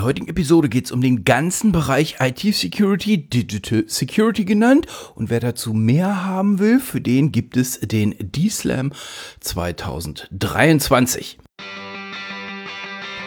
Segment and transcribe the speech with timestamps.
[0.00, 4.86] der heutigen Episode geht es um den ganzen Bereich IT-Security, Digital Security genannt.
[5.14, 8.94] Und wer dazu mehr haben will, für den gibt es den D-Slam
[9.40, 11.38] 2023.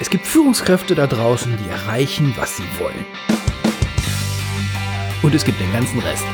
[0.01, 3.05] Es gibt Führungskräfte da draußen, die erreichen, was sie wollen.
[5.21, 6.25] Und es gibt den ganzen Rest.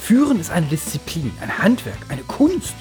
[0.00, 2.76] Führen ist eine Disziplin, ein Handwerk, eine Kunst.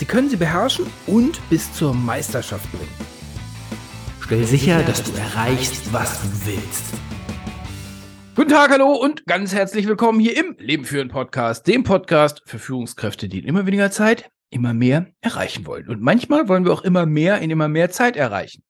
[0.00, 2.88] Sie können sie beherrschen und bis zur Meisterschaft bringen.
[4.22, 6.94] Stell sicher, dass du erreichst, was du willst.
[8.34, 12.58] Guten Tag, hallo und ganz herzlich willkommen hier im Leben führen Podcast, dem Podcast für
[12.58, 15.86] Führungskräfte, die in immer weniger Zeit immer mehr erreichen wollen.
[15.86, 18.62] Und manchmal wollen wir auch immer mehr in immer mehr Zeit erreichen.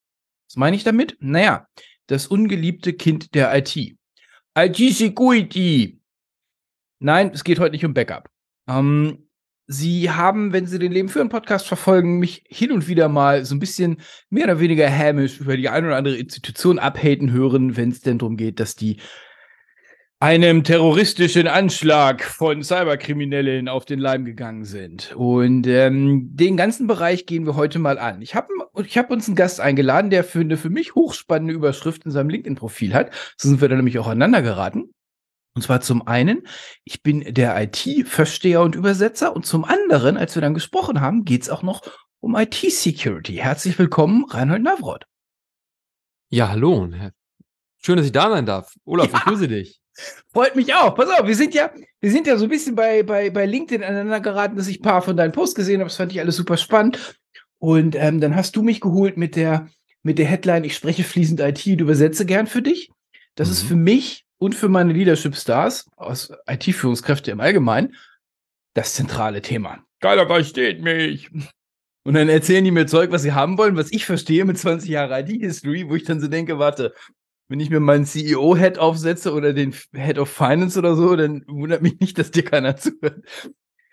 [0.49, 1.17] Was meine ich damit?
[1.21, 1.69] Naja,
[2.09, 3.77] das ungeliebte Kind der IT.
[4.59, 6.01] IT-Security.
[6.99, 8.29] Nein, es geht heute nicht um Backup.
[8.69, 9.30] Ähm,
[9.73, 13.55] Sie haben, wenn Sie den Leben führen Podcast verfolgen, mich hin und wieder mal so
[13.55, 17.91] ein bisschen mehr oder weniger hämisch über die eine oder andere Institution abhaten hören, wenn
[17.91, 18.97] es denn darum geht, dass die
[20.19, 25.15] einem terroristischen Anschlag von Cyberkriminellen auf den Leim gegangen sind.
[25.15, 28.23] Und ähm, den ganzen Bereich gehen wir heute mal an.
[28.23, 28.49] Ich habe
[28.85, 32.29] ich hab uns einen Gast eingeladen, der für eine für mich hochspannende Überschrift in seinem
[32.29, 33.13] LinkedIn-Profil hat.
[33.37, 34.91] So sind wir dann nämlich auch aneinander geraten.
[35.55, 36.47] Und zwar zum einen,
[36.85, 41.43] ich bin der IT-Versteher und Übersetzer und zum anderen, als wir dann gesprochen haben, geht
[41.43, 41.83] es auch noch
[42.21, 43.37] um IT-Security.
[43.37, 45.07] Herzlich willkommen, Reinhold Navroth.
[46.29, 46.89] Ja, hallo.
[47.79, 48.75] Schön, dass ich da sein darf.
[48.85, 49.19] Olaf, ja.
[49.19, 49.81] ich grüße dich.
[50.33, 50.95] Freut mich auch.
[50.95, 53.83] Pass auf, wir sind ja, wir sind ja so ein bisschen bei, bei, bei LinkedIn
[53.83, 55.89] aneinander geraten, dass ich ein paar von deinen Posts gesehen habe.
[55.89, 57.19] Das fand ich alles super spannend.
[57.59, 59.69] Und ähm, dann hast du mich geholt mit der,
[60.03, 62.91] mit der Headline, ich spreche fließend IT und übersetze gern für dich.
[63.35, 63.53] Das mhm.
[63.53, 67.95] ist für mich und für meine Leadership Stars aus IT-Führungskräfte im Allgemeinen
[68.75, 69.85] das zentrale Thema.
[70.01, 71.31] Keiner versteht mich.
[72.05, 74.89] Und dann erzählen die mir Zeug, was sie haben wollen, was ich verstehe mit 20
[74.89, 76.95] Jahren IT-History, wo ich dann so denke, warte,
[77.49, 81.83] wenn ich mir meinen CEO-Head aufsetze oder den Head of Finance oder so, dann wundert
[81.83, 83.23] mich nicht, dass dir keiner zuhört.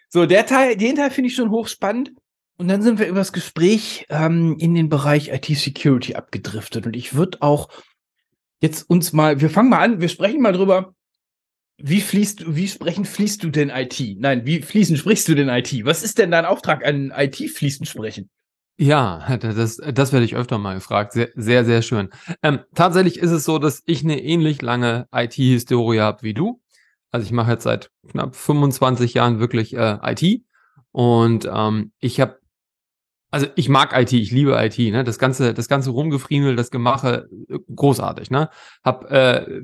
[0.07, 2.13] So, der Teil, den Teil finde ich schon hochspannend.
[2.57, 6.85] Und dann sind wir über das Gespräch ähm, in den Bereich IT-Security abgedriftet.
[6.85, 7.67] Und ich würde auch
[8.61, 10.93] jetzt uns mal, wir fangen mal an, wir sprechen mal drüber,
[11.77, 14.01] wie fließt wie sprechen fließt du denn IT?
[14.17, 15.85] Nein, wie fließen sprichst du denn IT?
[15.85, 18.29] Was ist denn dein Auftrag an IT fließen sprechen?
[18.79, 21.13] Ja, das, das werde ich öfter mal gefragt.
[21.13, 22.09] Sehr, sehr, sehr schön.
[22.43, 26.61] Ähm, tatsächlich ist es so, dass ich eine ähnlich lange IT-Historie habe wie du.
[27.11, 30.43] Also ich mache jetzt seit knapp 25 Jahren wirklich äh, IT
[30.91, 32.39] und ähm, ich habe
[33.29, 35.03] also ich mag IT, ich liebe IT, ne?
[35.03, 37.27] Das ganze, das ganze Rumgefriemel, das Gemache,
[37.75, 38.49] großartig, ne?
[38.83, 39.63] Hab äh,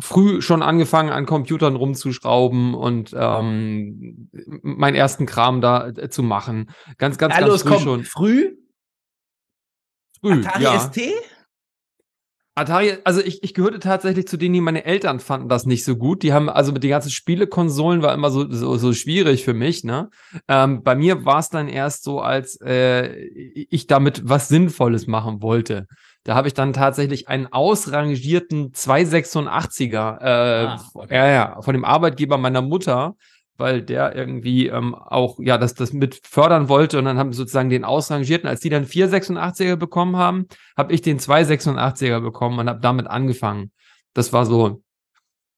[0.00, 4.28] früh schon angefangen, an Computern rumzuschrauben und ähm,
[4.62, 6.70] meinen ersten Kram da äh, zu machen.
[6.98, 8.04] Ganz, ganz, Hallo, ganz früh schon.
[8.04, 8.56] Früh?
[10.20, 10.80] Früh, Atari ja.
[10.80, 11.00] ST?
[12.54, 15.96] Atari, also ich, ich gehörte tatsächlich zu denen, die meine Eltern fanden das nicht so
[15.96, 16.22] gut.
[16.22, 19.84] Die haben, also mit den ganzen Spielekonsolen war immer so, so, so schwierig für mich,
[19.84, 20.10] ne?
[20.48, 25.40] Ähm, bei mir war es dann erst so, als äh, ich damit was Sinnvolles machen
[25.40, 25.86] wollte.
[26.24, 31.14] Da habe ich dann tatsächlich einen ausrangierten 286er, äh, ah, okay.
[31.14, 33.16] ja, ja, von dem Arbeitgeber meiner Mutter
[33.62, 37.70] weil der irgendwie ähm, auch ja das, das mit fördern wollte und dann haben sozusagen
[37.70, 42.80] den ausrangierten, als die dann 486er bekommen haben, habe ich den 286er bekommen und habe
[42.80, 43.70] damit angefangen.
[44.14, 44.82] Das war so,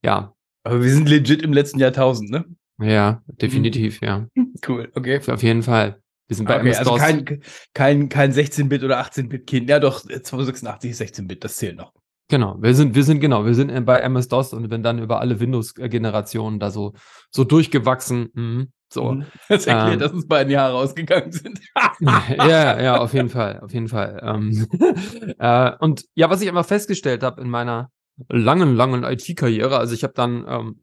[0.05, 0.35] ja.
[0.65, 2.45] Aber wir sind legit im letzten Jahrtausend, ne?
[2.79, 4.07] Ja, definitiv, mhm.
[4.07, 4.27] ja.
[4.67, 5.21] Cool, okay.
[5.27, 6.01] Auf jeden Fall.
[6.29, 6.75] Wir sind bei okay.
[6.75, 7.41] Also kein,
[7.75, 9.69] kein, kein 16-Bit oder 18-Bit-Kind.
[9.69, 11.93] Ja, doch, 286 ist 16-Bit, das zählt noch.
[12.35, 15.39] Genau, wir sind, wir sind, genau, wir sind bei MS-DOS und bin dann über alle
[15.39, 16.95] Windows-Generationen da so,
[17.31, 18.29] so durchgewachsen.
[18.35, 19.13] Mhm, so.
[19.13, 19.27] Mhm.
[19.49, 21.61] Das erklärt, ähm, dass uns beiden Jahre rausgegangen sind.
[22.01, 24.21] ja, ja, auf jeden Fall, auf jeden Fall.
[24.21, 24.67] Ähm,
[25.39, 27.93] äh, und ja, was ich immer festgestellt habe in meiner
[28.29, 30.83] langen, langen IT-Karriere, also ich habe dann ähm,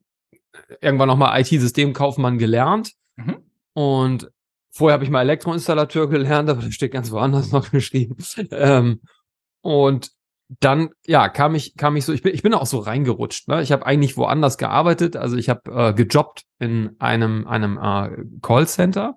[0.80, 3.40] irgendwann nochmal IT-Systemkaufmann gelernt mhm.
[3.74, 4.32] und
[4.70, 8.16] vorher habe ich mal Elektroinstallateur gelernt, aber das steht ganz woanders noch geschrieben.
[8.52, 9.02] Ähm,
[9.60, 10.12] und
[10.60, 13.62] dann ja kam ich kam ich so ich bin ich bin auch so reingerutscht ne?
[13.62, 18.10] ich habe eigentlich woanders gearbeitet also ich habe äh, gejobbt in einem einem äh,
[18.42, 19.16] Callcenter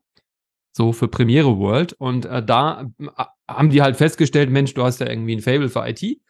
[0.73, 5.01] so für Premiere World und äh, da äh, haben die halt festgestellt Mensch du hast
[5.01, 6.21] ja irgendwie ein Fable für IT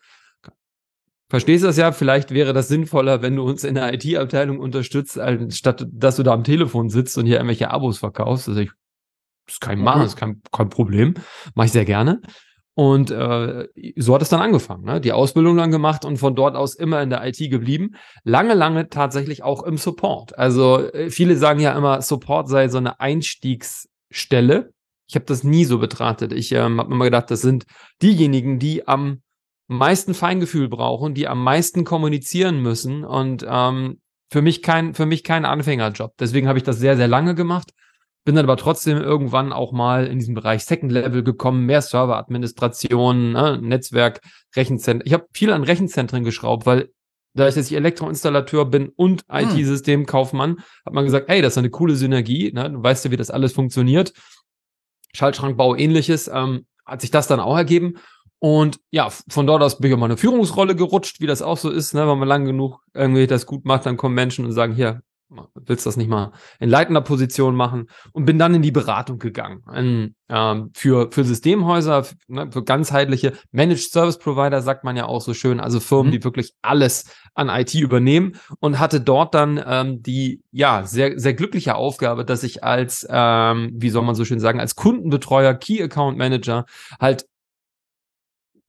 [1.28, 4.58] verstehst du das ja vielleicht wäre das sinnvoller wenn du uns in der IT Abteilung
[4.58, 8.70] unterstützt anstatt dass du da am Telefon sitzt und hier irgendwelche Abos verkaufst also ich
[9.46, 11.14] das kann ich machen, das ist kein, kein Problem.
[11.54, 12.22] Mache ich sehr gerne.
[12.76, 15.00] Und äh, so hat es dann angefangen, ne?
[15.00, 17.94] die Ausbildung dann gemacht und von dort aus immer in der IT geblieben.
[18.24, 20.36] Lange, lange tatsächlich auch im Support.
[20.36, 24.72] Also äh, viele sagen ja immer, Support sei so eine Einstiegsstelle.
[25.06, 26.32] Ich habe das nie so betrachtet.
[26.32, 27.64] Ich ähm, habe immer gedacht, das sind
[28.02, 29.22] diejenigen, die am
[29.68, 34.00] meisten Feingefühl brauchen, die am meisten kommunizieren müssen und ähm,
[34.30, 36.12] für mich kein für mich kein Anfängerjob.
[36.18, 37.70] Deswegen habe ich das sehr sehr lange gemacht.
[38.24, 43.32] Bin dann aber trotzdem irgendwann auch mal in diesem Bereich Second Level gekommen, mehr Serveradministration,
[43.32, 44.20] ne, Netzwerk,
[44.56, 45.06] Rechenzentren.
[45.06, 46.88] Ich habe viel an Rechenzentren geschraubt, weil
[47.34, 49.50] da ich jetzt Elektroinstallateur bin und hm.
[49.58, 52.70] IT-Systemkaufmann, hat man gesagt, hey, das ist eine coole Synergie, ne?
[52.70, 54.12] du weißt ja, wie das alles funktioniert.
[55.14, 57.94] Schaltschrankbau, ähnliches, ähm, hat sich das dann auch ergeben.
[58.38, 61.56] Und ja, von dort aus bin ich auch mal eine Führungsrolle gerutscht, wie das auch
[61.56, 62.06] so ist, ne?
[62.06, 65.02] wenn man lang genug irgendwie das gut macht, dann kommen Menschen und sagen, hier,
[65.54, 69.62] willst das nicht mal in leitender Position machen und bin dann in die Beratung gegangen
[69.74, 75.06] in, ähm, für, für Systemhäuser, für, ne, für ganzheitliche Managed Service Provider, sagt man ja
[75.06, 76.12] auch so schön, also Firmen, mhm.
[76.12, 77.04] die wirklich alles
[77.34, 82.42] an IT übernehmen und hatte dort dann ähm, die ja sehr, sehr glückliche Aufgabe, dass
[82.42, 86.64] ich als, ähm, wie soll man so schön sagen, als Kundenbetreuer, Key Account Manager
[87.00, 87.26] halt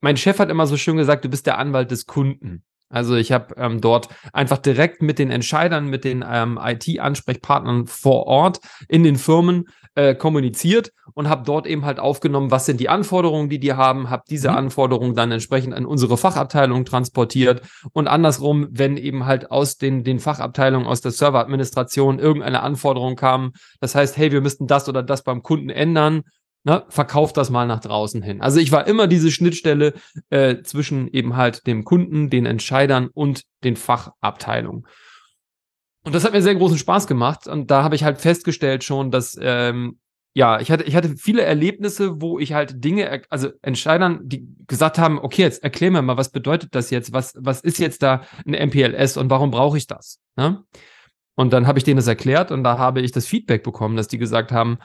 [0.06, 2.64] mein Chef hat immer so schön gesagt, du bist der Anwalt des Kunden.
[2.90, 8.28] Also ich habe ähm, dort einfach direkt mit den Entscheidern, mit den ähm, IT-Ansprechpartnern vor
[8.28, 9.66] Ort in den Firmen
[9.96, 14.10] äh, kommuniziert und habe dort eben halt aufgenommen, was sind die Anforderungen, die die haben,
[14.10, 14.58] habe diese mhm.
[14.58, 17.62] Anforderungen dann entsprechend an unsere Fachabteilung transportiert
[17.94, 23.54] und andersrum, wenn eben halt aus den, den Fachabteilungen, aus der Serveradministration irgendeine Anforderung kam,
[23.80, 26.24] das heißt, hey, wir müssten das oder das beim Kunden ändern,
[26.66, 28.42] ne, verkauft das mal nach draußen hin.
[28.42, 29.94] Also ich war immer diese Schnittstelle
[30.30, 34.86] äh, zwischen eben halt dem Kunden, den Entscheidern und den Fachabteilungen.
[36.04, 37.48] Und das hat mir sehr großen Spaß gemacht.
[37.48, 40.00] Und da habe ich halt festgestellt schon, dass ähm,
[40.38, 44.98] ja, ich hatte, ich hatte viele Erlebnisse, wo ich halt Dinge, also Entscheidern, die gesagt
[44.98, 47.14] haben, okay, jetzt erklär mir mal, was bedeutet das jetzt?
[47.14, 50.20] Was, was ist jetzt da ein MPLS und warum brauche ich das?
[50.36, 50.62] Ne?
[51.36, 54.10] Und dann habe ich denen das erklärt und da habe ich das Feedback bekommen, dass
[54.10, 54.80] die gesagt haben,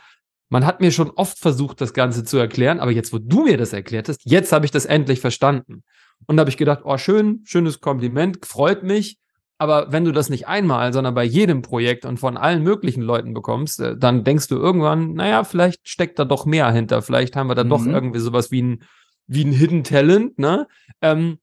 [0.51, 3.57] man hat mir schon oft versucht, das Ganze zu erklären, aber jetzt, wo du mir
[3.57, 5.85] das erklärt hast, jetzt habe ich das endlich verstanden.
[6.27, 9.19] Und da habe ich gedacht, oh, schön, schönes Kompliment, freut mich.
[9.59, 13.35] Aber wenn du das nicht einmal, sondern bei jedem Projekt und von allen möglichen Leuten
[13.35, 17.03] bekommst, äh, dann denkst du irgendwann, naja, vielleicht steckt da doch mehr hinter.
[17.03, 17.69] Vielleicht haben wir da mhm.
[17.69, 18.83] doch irgendwie sowas wie ein,
[19.27, 20.67] wie ein Hidden Talent, ne?
[21.03, 21.39] Ähm,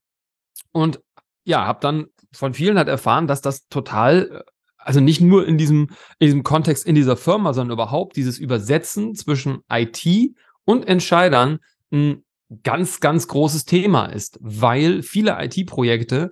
[0.71, 0.99] und
[1.45, 4.51] ja, habe dann von vielen halt erfahren, dass das total äh,
[4.87, 9.15] also nicht nur in diesem, in diesem Kontext in dieser Firma, sondern überhaupt dieses Übersetzen
[9.15, 11.59] zwischen IT und Entscheidern
[11.91, 12.23] ein
[12.63, 16.31] ganz, ganz großes Thema ist, weil viele IT-Projekte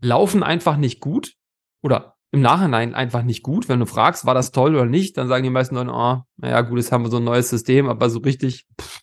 [0.00, 1.34] laufen einfach nicht gut
[1.80, 3.68] oder im Nachhinein einfach nicht gut.
[3.68, 6.60] Wenn du fragst, war das toll oder nicht, dann sagen die meisten Leute, oh, naja,
[6.62, 9.02] gut, jetzt haben wir so ein neues System, aber so richtig, pff,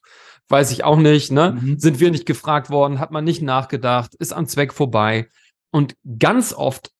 [0.49, 1.57] weiß ich auch nicht, ne?
[1.57, 1.79] Mhm.
[1.79, 5.29] Sind wir nicht gefragt worden, hat man nicht nachgedacht, ist am Zweck vorbei.
[5.71, 6.91] Und ganz oft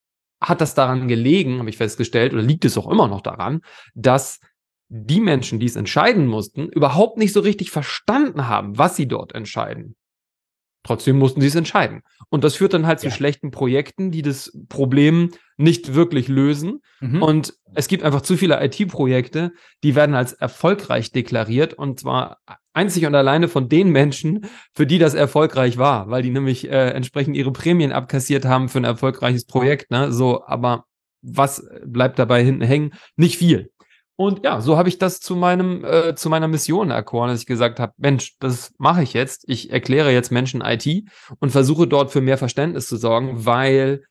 [0.42, 3.62] hat das daran gelegen, habe ich festgestellt, oder liegt es auch immer noch daran,
[3.94, 4.40] dass
[4.88, 9.34] die Menschen, die es entscheiden mussten, überhaupt nicht so richtig verstanden haben, was sie dort
[9.34, 9.96] entscheiden.
[10.86, 12.04] Trotzdem mussten sie es entscheiden.
[12.30, 13.10] Und das führt dann halt ja.
[13.10, 16.82] zu schlechten Projekten, die das Problem nicht wirklich lösen.
[17.00, 17.24] Mhm.
[17.24, 19.52] Und es gibt einfach zu viele IT-Projekte,
[19.84, 22.38] die werden als erfolgreich deklariert und zwar
[22.74, 26.90] einzig und alleine von den Menschen, für die das erfolgreich war, weil die nämlich äh,
[26.92, 29.90] entsprechend ihre Prämien abkassiert haben für ein erfolgreiches Projekt.
[29.90, 30.12] Ne?
[30.12, 30.86] So, aber
[31.24, 32.94] was bleibt dabei hinten hängen?
[33.16, 33.72] Nicht viel.
[34.18, 37.46] Und ja, so habe ich das zu meinem äh, zu meiner Mission erkoren, dass ich
[37.46, 39.44] gesagt habe, Mensch, das mache ich jetzt.
[39.48, 41.10] Ich erkläre jetzt Menschen IT
[41.40, 44.06] und versuche dort für mehr Verständnis zu sorgen, weil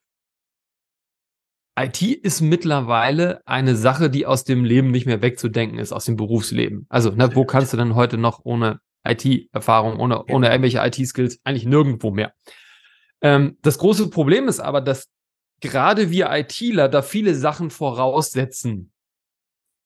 [1.76, 6.16] IT ist mittlerweile eine Sache, die aus dem Leben nicht mehr wegzudenken ist, aus dem
[6.16, 6.86] Berufsleben.
[6.88, 11.66] Also, ne, wo kannst du denn heute noch ohne IT-Erfahrung, ohne, ohne irgendwelche IT-Skills eigentlich
[11.66, 12.32] nirgendwo mehr?
[13.22, 15.08] Ähm, das große Problem ist aber, dass
[15.60, 18.92] gerade wir ITler da viele Sachen voraussetzen,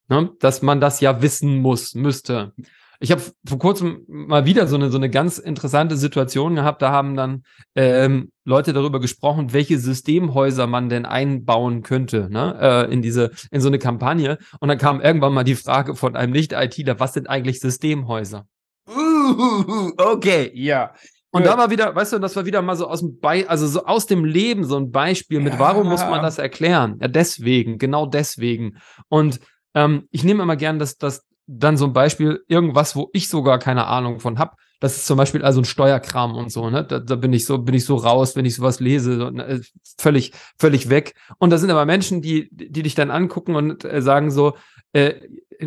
[0.08, 0.30] ne?
[0.40, 2.52] dass man das ja wissen muss, müsste.
[3.00, 6.82] Ich habe vor kurzem mal wieder so eine, so eine ganz interessante Situation gehabt.
[6.82, 7.44] Da haben dann
[7.76, 12.58] ähm, Leute darüber gesprochen, welche Systemhäuser man denn einbauen könnte, ne?
[12.60, 14.38] äh, in diese, in so eine Kampagne.
[14.58, 18.46] Und dann kam irgendwann mal die Frage von einem Nicht-ITler, was sind eigentlich Systemhäuser?
[18.88, 20.92] Uh, okay, ja.
[21.30, 23.66] Und da war wieder, weißt du, das war wieder mal so aus dem Be also
[23.66, 26.98] so aus dem Leben so ein Beispiel mit, warum muss man das erklären?
[27.00, 28.78] Ja, deswegen, genau deswegen.
[29.08, 29.38] Und
[29.74, 33.58] ähm, ich nehme immer gern das, das dann so ein Beispiel, irgendwas, wo ich sogar
[33.58, 34.56] keine Ahnung von hab.
[34.80, 36.84] Das ist zum Beispiel also ein Steuerkram und so, ne?
[36.84, 39.62] Da, da bin ich so, bin ich so raus, wenn ich sowas lese, so, ne?
[39.98, 41.14] völlig, völlig weg.
[41.38, 44.56] Und da sind aber Menschen, die, die dich dann angucken und äh, sagen so,
[44.92, 45.14] äh,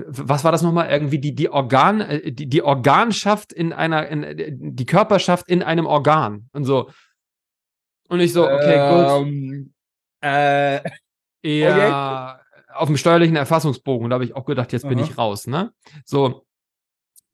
[0.05, 0.89] was war das nochmal?
[0.89, 5.87] Irgendwie die, die Organ, äh, die, die Organschaft in einer, in, die Körperschaft in einem
[5.87, 6.47] Organ.
[6.53, 6.89] Und so.
[8.07, 9.71] Und ich so, okay, ähm, gut.
[10.21, 10.81] Äh,
[11.43, 12.40] ja, okay
[12.73, 14.09] auf dem steuerlichen Erfassungsbogen.
[14.09, 14.89] Da habe ich auch gedacht, jetzt Aha.
[14.89, 15.47] bin ich raus.
[15.47, 15.71] Ne?
[16.05, 16.45] So.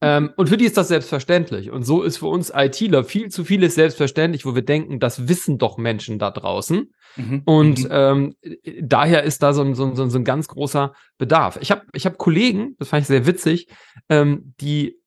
[0.02, 1.72] ähm, und für die ist das selbstverständlich.
[1.72, 5.58] Und so ist für uns ITler viel zu vieles selbstverständlich, wo wir denken, das wissen
[5.58, 6.94] doch Menschen da draußen.
[7.16, 7.42] Mhm.
[7.46, 7.90] Und mhm.
[7.92, 8.36] ähm,
[8.82, 11.58] daher ist da so ein, so, ein, so ein ganz großer Bedarf.
[11.62, 13.68] Ich habe ich hab Kollegen, das fand ich sehr witzig,
[14.10, 15.00] ähm, die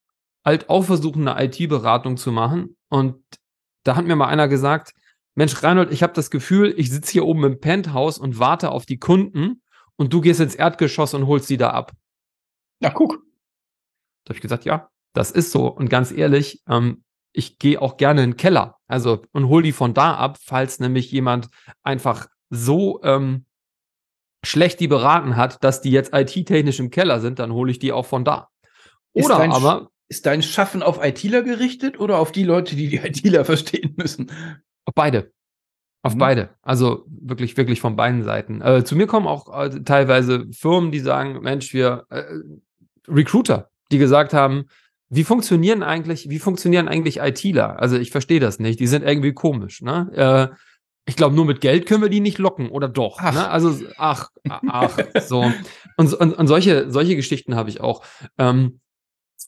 [0.44, 2.76] halt auch versuchen, eine IT-Beratung zu machen.
[2.88, 3.16] Und
[3.84, 4.92] da hat mir mal einer gesagt,
[5.34, 8.84] Mensch, Reinhold, ich habe das Gefühl, ich sitze hier oben im Penthouse und warte auf
[8.84, 9.62] die Kunden
[10.00, 11.92] und du gehst ins Erdgeschoss und holst sie da ab.
[12.80, 13.22] Na, guck.
[14.24, 15.66] Da habe ich gesagt, ja, das ist so.
[15.66, 17.04] Und ganz ehrlich, ähm,
[17.34, 18.78] ich gehe auch gerne in den Keller.
[18.86, 21.50] Also und hol die von da ab, falls nämlich jemand
[21.82, 23.44] einfach so ähm,
[24.42, 27.92] schlecht die beraten hat, dass die jetzt IT-technisch im Keller sind, dann hole ich die
[27.92, 28.48] auch von da.
[29.12, 33.44] Oder aber ist dein Schaffen auf ITler gerichtet oder auf die Leute, die die ITler
[33.44, 34.32] verstehen müssen?
[34.94, 35.30] Beide.
[36.02, 36.18] Auf mhm.
[36.18, 36.50] beide.
[36.62, 38.62] Also wirklich, wirklich von beiden Seiten.
[38.62, 42.24] Äh, zu mir kommen auch äh, teilweise Firmen, die sagen, Mensch, wir äh,
[43.08, 44.64] Recruiter, die gesagt haben,
[45.10, 47.80] wie funktionieren eigentlich, wie funktionieren eigentlich ITler?
[47.80, 48.78] Also ich verstehe das nicht.
[48.80, 50.50] Die sind irgendwie komisch, ne?
[50.52, 50.56] Äh,
[51.06, 53.18] ich glaube, nur mit Geld können wir die nicht locken, oder doch?
[53.20, 53.34] Ach.
[53.34, 53.48] Ne?
[53.48, 55.50] Also, ach, ach, so.
[55.96, 58.04] Und, und, und solche, solche Geschichten habe ich auch.
[58.38, 58.80] Ähm,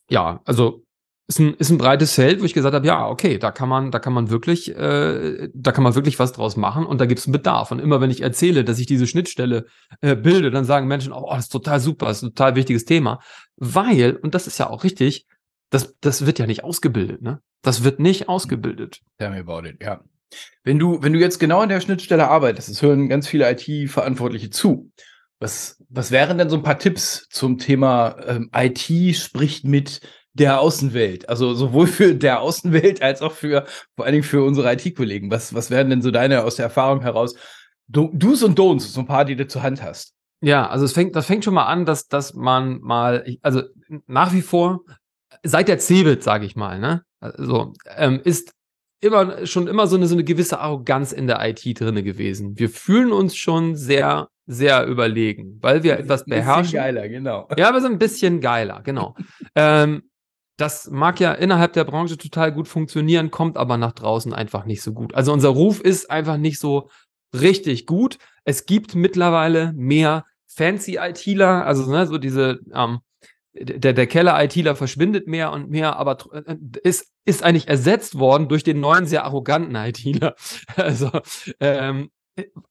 [0.09, 0.82] ja, also
[1.27, 3.91] ist ein, ist ein breites Feld, wo ich gesagt habe, ja, okay, da kann man,
[3.91, 7.19] da kann man wirklich, äh, da kann man wirklich was draus machen und da gibt
[7.19, 7.71] es einen Bedarf.
[7.71, 9.65] Und immer wenn ich erzähle, dass ich diese Schnittstelle
[10.01, 12.83] äh, bilde, dann sagen Menschen, oh, das ist total super, das ist ein total wichtiges
[12.85, 13.19] Thema.
[13.55, 15.25] Weil, und das ist ja auch richtig,
[15.69, 17.39] das, das wird ja nicht ausgebildet, ne?
[17.61, 18.99] Das wird nicht ausgebildet.
[19.17, 20.01] Tell me about it, ja.
[20.63, 24.49] Wenn du, wenn du jetzt genau an der Schnittstelle arbeitest, es hören ganz viele IT-Verantwortliche
[24.49, 24.91] zu.
[25.39, 30.01] Was, was wären denn so ein paar Tipps zum Thema ähm, IT spricht mit
[30.33, 31.29] der Außenwelt?
[31.29, 35.31] Also sowohl für der Außenwelt als auch für vor allen Dingen für unsere IT-Kollegen.
[35.31, 37.35] Was, was wären denn so deine aus der Erfahrung heraus
[37.87, 40.13] Do's und Don'ts, so ein paar, die du zur Hand hast?
[40.41, 43.63] Ja, also es fängt, das fängt schon mal an, dass, dass man mal, also
[44.07, 44.81] nach wie vor,
[45.43, 48.51] seit der Cebit, sage ich mal, ne, also, ähm, ist
[48.99, 52.57] immer schon immer so eine, so eine gewisse Arroganz in der IT drinne gewesen.
[52.57, 56.51] Wir fühlen uns schon sehr sehr überlegen, weil wir etwas beherrschen.
[56.51, 57.47] Ein bisschen geiler, genau.
[57.57, 59.15] Ja, wir sind ein bisschen geiler, genau.
[59.55, 60.03] ähm,
[60.57, 64.81] das mag ja innerhalb der Branche total gut funktionieren, kommt aber nach draußen einfach nicht
[64.81, 65.13] so gut.
[65.15, 66.89] Also unser Ruf ist einfach nicht so
[67.33, 68.17] richtig gut.
[68.45, 72.99] Es gibt mittlerweile mehr fancy ITler, also ne, so diese ähm,
[73.53, 78.63] der, der Keller-ITler verschwindet mehr und mehr, aber äh, ist, ist eigentlich ersetzt worden durch
[78.63, 80.35] den neuen, sehr arroganten ITler.
[80.75, 81.11] Also
[81.59, 82.09] ähm,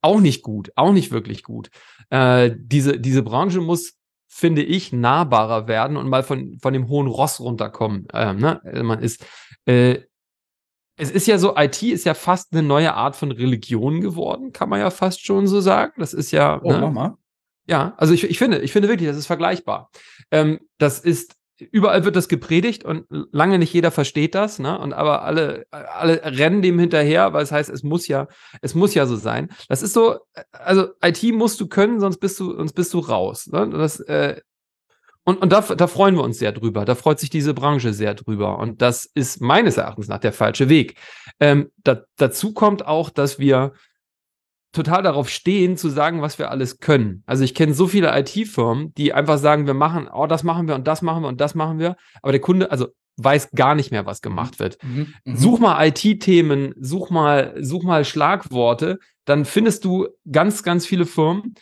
[0.00, 1.70] auch nicht gut, auch nicht wirklich gut.
[2.10, 3.94] Äh, diese, diese Branche muss,
[4.34, 8.08] finde ich, nahbarer werden und mal von, von dem hohen Ross runterkommen.
[8.14, 8.62] Ähm, ne?
[8.64, 9.26] Also man ist,
[9.66, 9.98] äh,
[10.96, 14.70] es ist ja so, IT ist ja fast eine neue Art von Religion geworden, kann
[14.70, 15.92] man ja fast schon so sagen.
[15.98, 16.58] Das ist ja.
[16.62, 16.78] Oh, ne?
[16.78, 17.18] Mama.
[17.66, 19.90] Ja, also ich, ich finde, ich finde wirklich, das ist vergleichbar.
[20.30, 21.34] Ähm, das ist
[21.70, 24.78] überall wird das gepredigt und lange nicht jeder versteht das, ne?
[24.78, 28.28] Und aber alle, alle rennen dem hinterher, weil es heißt, es muss ja,
[28.60, 29.50] es muss ja so sein.
[29.68, 30.18] Das ist so,
[30.52, 33.46] also IT musst du können, sonst bist du, sonst bist du raus.
[33.46, 33.70] Ne?
[33.70, 34.40] Das, äh,
[35.24, 36.84] und, und da, da freuen wir uns sehr drüber.
[36.84, 38.58] Da freut sich diese Branche sehr drüber.
[38.58, 40.96] Und das ist meines Erachtens nach der falsche Weg.
[41.38, 43.72] Ähm, da, dazu kommt auch, dass wir
[44.72, 47.22] total darauf stehen, zu sagen, was wir alles können.
[47.26, 50.74] Also ich kenne so viele IT-Firmen, die einfach sagen, wir machen, oh, das machen wir
[50.74, 51.96] und das machen wir und das machen wir.
[52.22, 54.82] Aber der Kunde, also weiß gar nicht mehr, was gemacht wird.
[54.82, 55.36] Mhm, mhm.
[55.36, 61.54] such mal IT-Themen, such mal, such mal Schlagworte, dann findest du ganz, ganz viele Firmen,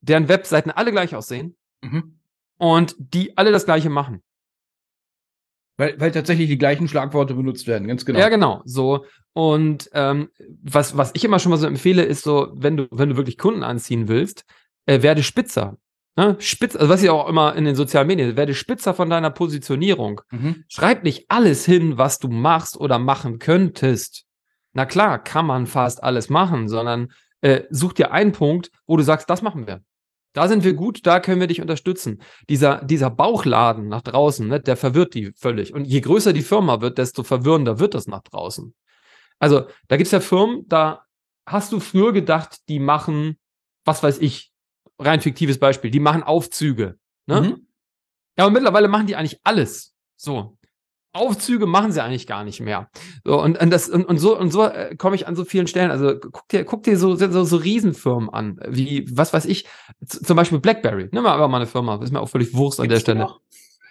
[0.00, 2.18] deren Webseiten alle gleich aussehen mhm.
[2.58, 4.22] und die alle das Gleiche machen.
[5.76, 8.20] Weil, weil tatsächlich die gleichen Schlagworte benutzt werden, ganz genau.
[8.20, 8.62] Ja, genau.
[8.64, 9.04] So.
[9.34, 10.30] Und ähm,
[10.62, 13.36] was, was ich immer schon mal so empfehle, ist so, wenn du, wenn du wirklich
[13.36, 14.44] Kunden anziehen willst,
[14.86, 15.76] äh, werde spitzer.
[16.16, 16.36] Ne?
[16.38, 20.20] Spitz, also was ich auch immer in den sozialen Medien, werde spitzer von deiner Positionierung.
[20.30, 20.64] Mhm.
[20.68, 24.24] Schreib nicht alles hin, was du machst oder machen könntest.
[24.72, 29.02] Na klar, kann man fast alles machen, sondern äh, such dir einen Punkt, wo du
[29.02, 29.82] sagst, das machen wir.
[30.32, 32.20] Da sind wir gut, da können wir dich unterstützen.
[32.48, 35.72] Dieser, dieser Bauchladen nach draußen, ne, der verwirrt die völlig.
[35.72, 38.74] Und je größer die Firma wird, desto verwirrender wird das nach draußen.
[39.38, 41.04] Also, da gibt es ja Firmen, da
[41.46, 43.36] hast du früher gedacht, die machen,
[43.84, 44.52] was weiß ich,
[44.98, 46.98] rein fiktives Beispiel, die machen Aufzüge.
[47.26, 47.40] Ne?
[47.40, 47.66] Mhm.
[48.38, 49.94] Ja, und mittlerweile machen die eigentlich alles.
[50.16, 50.56] So.
[51.12, 52.90] Aufzüge machen sie eigentlich gar nicht mehr.
[53.24, 55.68] So, und, und, das, und, und so, und so äh, komme ich an so vielen
[55.68, 55.92] Stellen.
[55.92, 59.66] Also guck dir, guck dir so, so, so Riesenfirmen an, wie, was weiß ich,
[60.04, 61.08] zum Beispiel BlackBerry.
[61.12, 63.20] Nimm mal aber mal eine Firma, ist mir auch völlig Wurst an der Stelle.
[63.20, 63.40] Noch?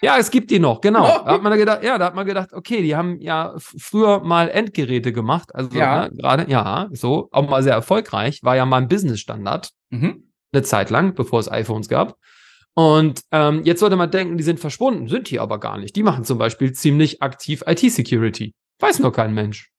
[0.03, 1.03] Ja, es gibt die noch, genau.
[1.03, 4.49] Da hat man gedacht, ja, da hat man gedacht, okay, die haben ja früher mal
[4.49, 6.09] Endgeräte gemacht, also ja.
[6.09, 10.29] ne, gerade, ja, so, auch mal sehr erfolgreich, war ja mal ein Business-Standard, mhm.
[10.51, 12.17] eine Zeit lang, bevor es iPhones gab.
[12.75, 15.95] Und ähm, jetzt sollte man denken, die sind verschwunden, sind die aber gar nicht.
[15.95, 18.53] Die machen zum Beispiel ziemlich aktiv IT-Security.
[18.79, 19.69] Weiß nur kein Mensch.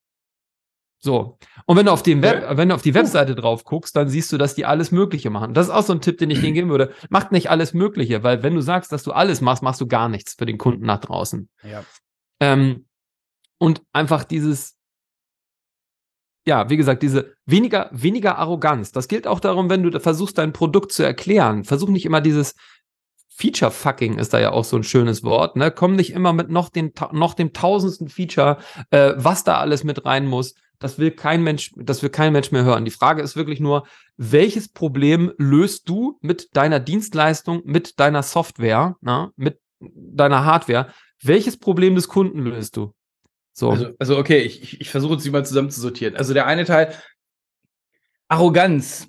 [1.05, 1.37] So.
[1.67, 4.33] Und wenn du auf dem Web, wenn du auf die Webseite drauf guckst, dann siehst
[4.33, 5.53] du, dass die alles Mögliche machen.
[5.53, 6.95] Das ist auch so ein Tipp, den ich Ihnen geben würde.
[7.11, 10.09] Macht nicht alles Mögliche, weil wenn du sagst, dass du alles machst, machst du gar
[10.09, 11.51] nichts für den Kunden nach draußen.
[11.63, 11.85] Ja.
[12.41, 12.87] Ähm,
[13.59, 14.79] und einfach dieses,
[16.47, 18.91] ja, wie gesagt, diese weniger, weniger Arroganz.
[18.91, 21.65] Das gilt auch darum, wenn du versuchst, dein Produkt zu erklären.
[21.65, 22.55] Versuch nicht immer dieses
[23.37, 25.71] Feature-Fucking ist da ja auch so ein schönes Wort, ne?
[25.71, 28.57] Komm nicht immer mit noch, den, noch dem tausendsten Feature,
[28.91, 30.55] äh, was da alles mit rein muss.
[30.79, 32.85] Das will kein Mensch, das will kein Mensch mehr hören.
[32.85, 38.97] Die Frage ist wirklich nur, welches Problem löst du mit deiner Dienstleistung, mit deiner Software,
[39.01, 40.89] na, mit deiner Hardware?
[41.23, 42.95] Welches Problem des Kunden löst du?
[43.53, 43.71] So.
[43.71, 46.17] Also, also okay, ich, ich, versuche sie mal zusammen zu sortieren.
[46.17, 46.93] Also der eine Teil,
[48.29, 49.07] Arroganz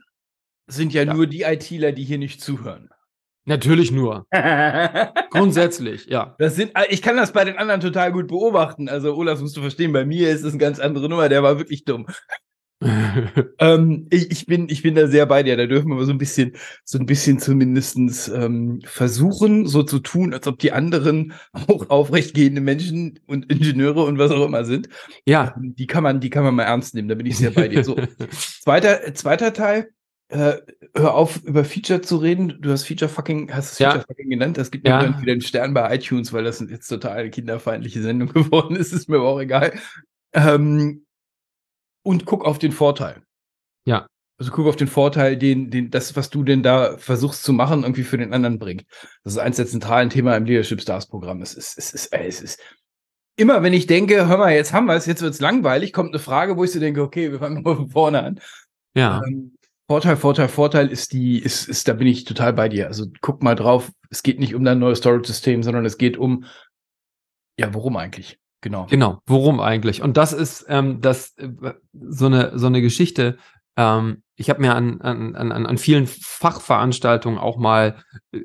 [0.67, 1.13] sind ja, ja.
[1.13, 2.89] nur die ITler, die hier nicht zuhören.
[3.45, 4.25] Natürlich nur.
[5.29, 6.35] Grundsätzlich, ja.
[6.39, 8.89] Das sind, ich kann das bei den anderen total gut beobachten.
[8.89, 11.59] Also, Olaf, musst du verstehen, bei mir ist es eine ganz andere Nummer, der war
[11.59, 12.07] wirklich dumm.
[13.59, 15.55] ähm, ich, ich, bin, ich bin da sehr bei dir.
[15.57, 17.97] Da dürfen wir so ein bisschen, so ein bisschen zumindest
[18.29, 21.33] ähm, versuchen, so zu tun, als ob die anderen
[21.67, 24.89] auch aufrechtgehende Menschen und Ingenieure und was auch immer sind.
[25.25, 25.53] Ja.
[25.55, 27.07] Ähm, die kann man, die kann man mal ernst nehmen.
[27.07, 27.83] Da bin ich sehr bei dir.
[27.83, 27.95] So,
[28.61, 29.91] zweiter, zweiter Teil
[30.29, 30.58] äh,
[30.96, 32.58] hör auf, über Feature zu reden.
[32.60, 33.91] Du hast Feature fucking, hast es ja.
[33.91, 34.58] Feature fucking genannt.
[34.58, 35.22] Das gibt mir ja.
[35.22, 38.91] wieder einen Stern bei iTunes, weil das jetzt total eine kinderfeindliche Sendung geworden ist.
[38.91, 39.74] Ist mir aber auch egal.
[40.34, 41.05] Ähm,
[42.03, 43.22] und guck auf den Vorteil.
[43.86, 44.08] Ja.
[44.38, 47.84] Also guck auf den Vorteil, den, den, das, was du denn da versuchst zu machen,
[47.84, 48.86] irgendwie für den anderen bringt.
[49.24, 51.41] Das ist eins der zentralen Themen im Leadership Stars Programm.
[51.41, 52.60] Es ist, es ist, es ist,
[53.38, 56.10] immer wenn ich denke, hör mal, jetzt haben wir es, jetzt wird es langweilig, kommt
[56.10, 58.39] eine Frage, wo ich so denke, okay, wir fangen mal von vorne an.
[58.94, 59.22] Ja.
[59.25, 59.54] Ähm,
[59.87, 62.87] Vorteil, Vorteil, Vorteil ist die, ist, ist, da bin ich total bei dir.
[62.87, 66.45] Also guck mal drauf, es geht nicht um dein neues Storage-System, sondern es geht um,
[67.59, 68.39] ja, worum eigentlich?
[68.61, 68.87] Genau.
[68.87, 70.01] Genau, worum eigentlich?
[70.01, 73.37] Und das ist ähm, das äh, so eine so eine Geschichte.
[73.77, 78.41] Ähm, ich habe mir an, an, an, an vielen Fachveranstaltungen auch mal, äh,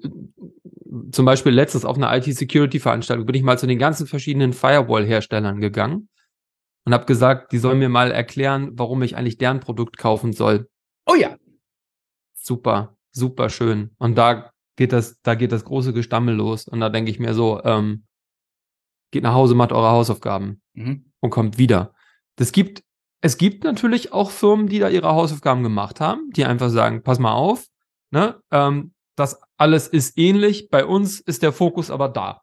[1.11, 6.11] zum Beispiel letztens auf einer IT-Security-Veranstaltung, bin ich mal zu den ganzen verschiedenen Firewall-Herstellern gegangen
[6.85, 10.69] und habe gesagt, die sollen mir mal erklären, warum ich eigentlich deren Produkt kaufen soll.
[11.11, 11.37] Oh ja.
[12.33, 13.91] Super, super schön.
[13.99, 16.69] Und da geht das, da geht das große Gestammel los.
[16.69, 18.05] Und da denke ich mir so, ähm,
[19.11, 21.13] geht nach Hause, macht eure Hausaufgaben mhm.
[21.19, 21.95] und kommt wieder.
[22.37, 22.85] Das gibt,
[23.23, 27.19] es gibt natürlich auch Firmen, die da ihre Hausaufgaben gemacht haben, die einfach sagen, pass
[27.19, 27.67] mal auf,
[28.13, 32.43] ne, ähm, das alles ist ähnlich, bei uns ist der Fokus aber da.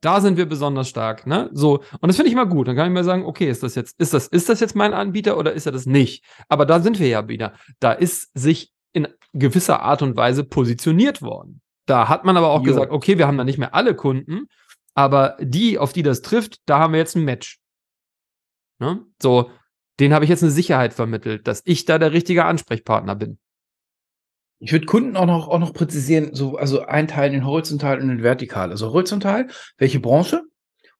[0.00, 1.50] Da sind wir besonders stark, ne?
[1.52, 2.68] So, und das finde ich mal gut.
[2.68, 4.94] Dann kann ich mir sagen, okay, ist das jetzt, ist das, ist das jetzt mein
[4.94, 6.24] Anbieter oder ist er das nicht?
[6.48, 7.52] Aber da sind wir ja wieder.
[7.80, 11.60] Da ist sich in gewisser Art und Weise positioniert worden.
[11.86, 12.64] Da hat man aber auch jo.
[12.64, 14.46] gesagt, okay, wir haben da nicht mehr alle Kunden,
[14.94, 17.58] aber die, auf die das trifft, da haben wir jetzt ein Match.
[18.78, 19.04] Ne?
[19.20, 19.50] So,
[19.98, 23.38] den habe ich jetzt eine Sicherheit vermittelt, dass ich da der richtige Ansprechpartner bin.
[24.62, 28.22] Ich würde Kunden auch noch, auch noch präzisieren, so, also einteilen in horizontal und in
[28.22, 28.70] vertikal.
[28.70, 30.42] Also horizontal, welche Branche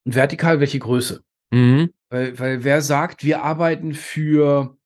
[0.04, 1.22] und vertikal, welche Größe.
[1.50, 1.90] Mhm.
[2.08, 4.76] Weil, weil wer sagt, wir arbeiten für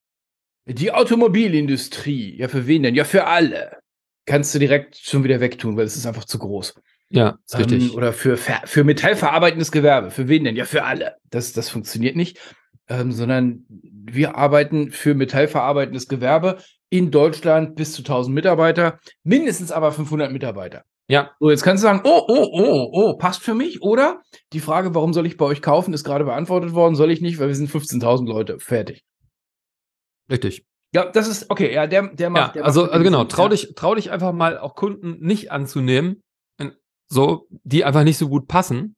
[0.67, 2.95] die Automobilindustrie, ja, für wen denn?
[2.95, 3.79] Ja, für alle.
[4.27, 6.75] Kannst du direkt schon wieder wegtun, weil es ist einfach zu groß.
[7.11, 7.95] Ja, ist ähm, richtig.
[7.95, 10.11] Oder für, für metallverarbeitendes Gewerbe.
[10.11, 10.57] Für wen denn?
[10.57, 11.17] Ja, für alle.
[11.31, 12.41] Das, das funktioniert nicht.
[12.89, 16.59] Ähm, sondern wir arbeiten für metallverarbeitendes Gewerbe
[16.91, 20.85] in Deutschland bis zu 1000 Mitarbeiter, mindestens aber 500 Mitarbeiter.
[21.09, 21.33] Ja.
[21.39, 23.83] So, jetzt kannst du sagen, oh, oh, oh, oh, passt für mich.
[23.83, 26.95] Oder die Frage, warum soll ich bei euch kaufen, ist gerade beantwortet worden.
[26.95, 28.59] Soll ich nicht, weil wir sind 15.000 Leute.
[28.59, 29.05] Fertig.
[30.31, 30.65] Richtig.
[30.95, 32.49] Ja, das ist, okay, ja, der, der macht.
[32.49, 35.51] Ja, der also, macht also genau, trau dich, trau dich einfach mal auch Kunden nicht
[35.51, 36.23] anzunehmen,
[37.09, 38.94] so, die einfach nicht so gut passen.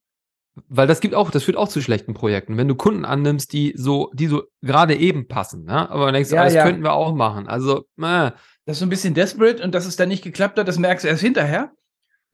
[0.69, 2.57] Weil das gibt auch, das führt auch zu schlechten Projekten.
[2.57, 5.91] Wenn du Kunden annimmst, die so, die so gerade eben passen, ne?
[5.91, 6.65] Aber denkst du, Ja, ah, das ja.
[6.65, 7.47] könnten wir auch machen.
[7.47, 8.31] Also, äh,
[8.65, 11.05] Das ist so ein bisschen desperate und dass es dann nicht geklappt hat, das merkst
[11.05, 11.73] du erst hinterher.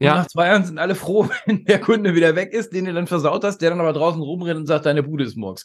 [0.01, 0.15] Und Ja.
[0.15, 3.07] nach zwei Jahren sind alle froh, wenn der Kunde wieder weg ist, den du dann
[3.09, 5.65] versaut hast, der dann aber draußen rumrennt und sagt, deine Bude ist morgens.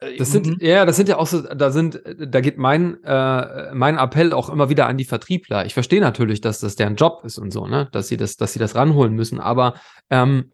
[0.00, 0.56] Äh, Das sind, mhm.
[0.60, 4.48] ja, das sind ja auch so, da sind, da geht mein, äh, mein Appell auch
[4.48, 5.66] immer wieder an die Vertriebler.
[5.66, 8.54] Ich verstehe natürlich, dass das deren Job ist und so, ne, dass sie das, dass
[8.54, 9.74] sie das ranholen müssen, aber
[10.08, 10.52] ähm,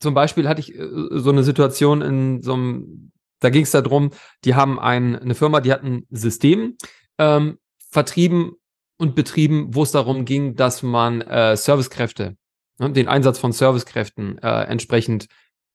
[0.00, 4.10] zum Beispiel hatte ich äh, so eine Situation in so einem, da ging es darum,
[4.44, 6.76] die haben ein, eine Firma, die hat ein System
[7.18, 7.58] ähm,
[7.90, 8.52] vertrieben
[8.98, 12.36] und betrieben, wo es darum ging, dass man äh, Servicekräfte,
[12.78, 15.26] ne, den Einsatz von Servicekräften äh, entsprechend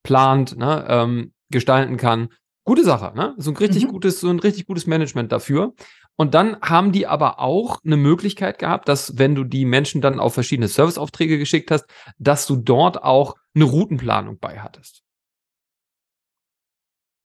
[0.04, 2.30] plant, ne, ähm, gestalten kann.
[2.68, 3.36] Gute Sache, ne?
[3.38, 3.90] So ein richtig Mhm.
[3.90, 5.74] gutes, so ein richtig gutes Management dafür.
[6.18, 10.20] Und dann haben die aber auch eine Möglichkeit gehabt, dass wenn du die Menschen dann
[10.20, 11.86] auf verschiedene Serviceaufträge geschickt hast,
[12.18, 15.02] dass du dort auch eine Routenplanung bei hattest.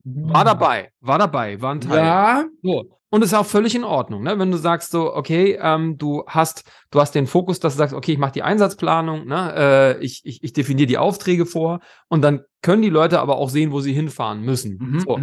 [0.03, 1.99] War dabei, war dabei, war ein Teil.
[1.99, 2.45] Ja.
[2.63, 2.85] So.
[3.13, 4.39] Und ist auch völlig in Ordnung, ne?
[4.39, 7.93] Wenn du sagst so, okay, ähm, du hast, du hast den Fokus, dass du sagst,
[7.93, 9.53] okay, ich mache die Einsatzplanung, ne?
[9.57, 13.51] Äh, ich, ich, ich definiere die Aufträge vor und dann können die Leute aber auch
[13.51, 14.79] sehen, wo sie hinfahren müssen.
[14.81, 15.19] Mhm, so.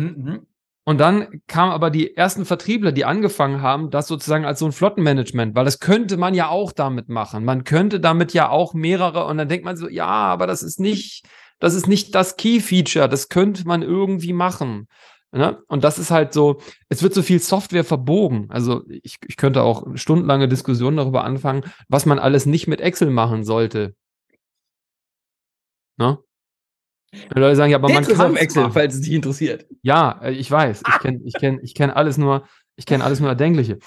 [0.87, 4.71] Und dann kamen aber die ersten Vertriebler, die angefangen haben, das sozusagen als so ein
[4.71, 7.43] Flottenmanagement, weil das könnte man ja auch damit machen.
[7.43, 10.79] Man könnte damit ja auch mehrere und dann denkt man so, ja, aber das ist
[10.79, 11.25] nicht,
[11.59, 14.87] das ist nicht das Key-Feature, das könnte man irgendwie machen.
[15.33, 15.61] Ne?
[15.67, 18.47] Und das ist halt so, es wird so viel Software verbogen.
[18.49, 23.09] Also ich, ich könnte auch stundenlange Diskussionen darüber anfangen, was man alles nicht mit Excel
[23.09, 23.93] machen sollte.
[25.97, 26.17] Ne?
[27.13, 29.65] Die Leute sagen, ja, aber man Steht das kann auf Excel, falls es dich interessiert.
[29.81, 30.83] Ja, äh, ich weiß.
[30.87, 33.79] Ich kenne ich kenn, ich kenn alles nur, ich kenne alles nur Erdenkliche.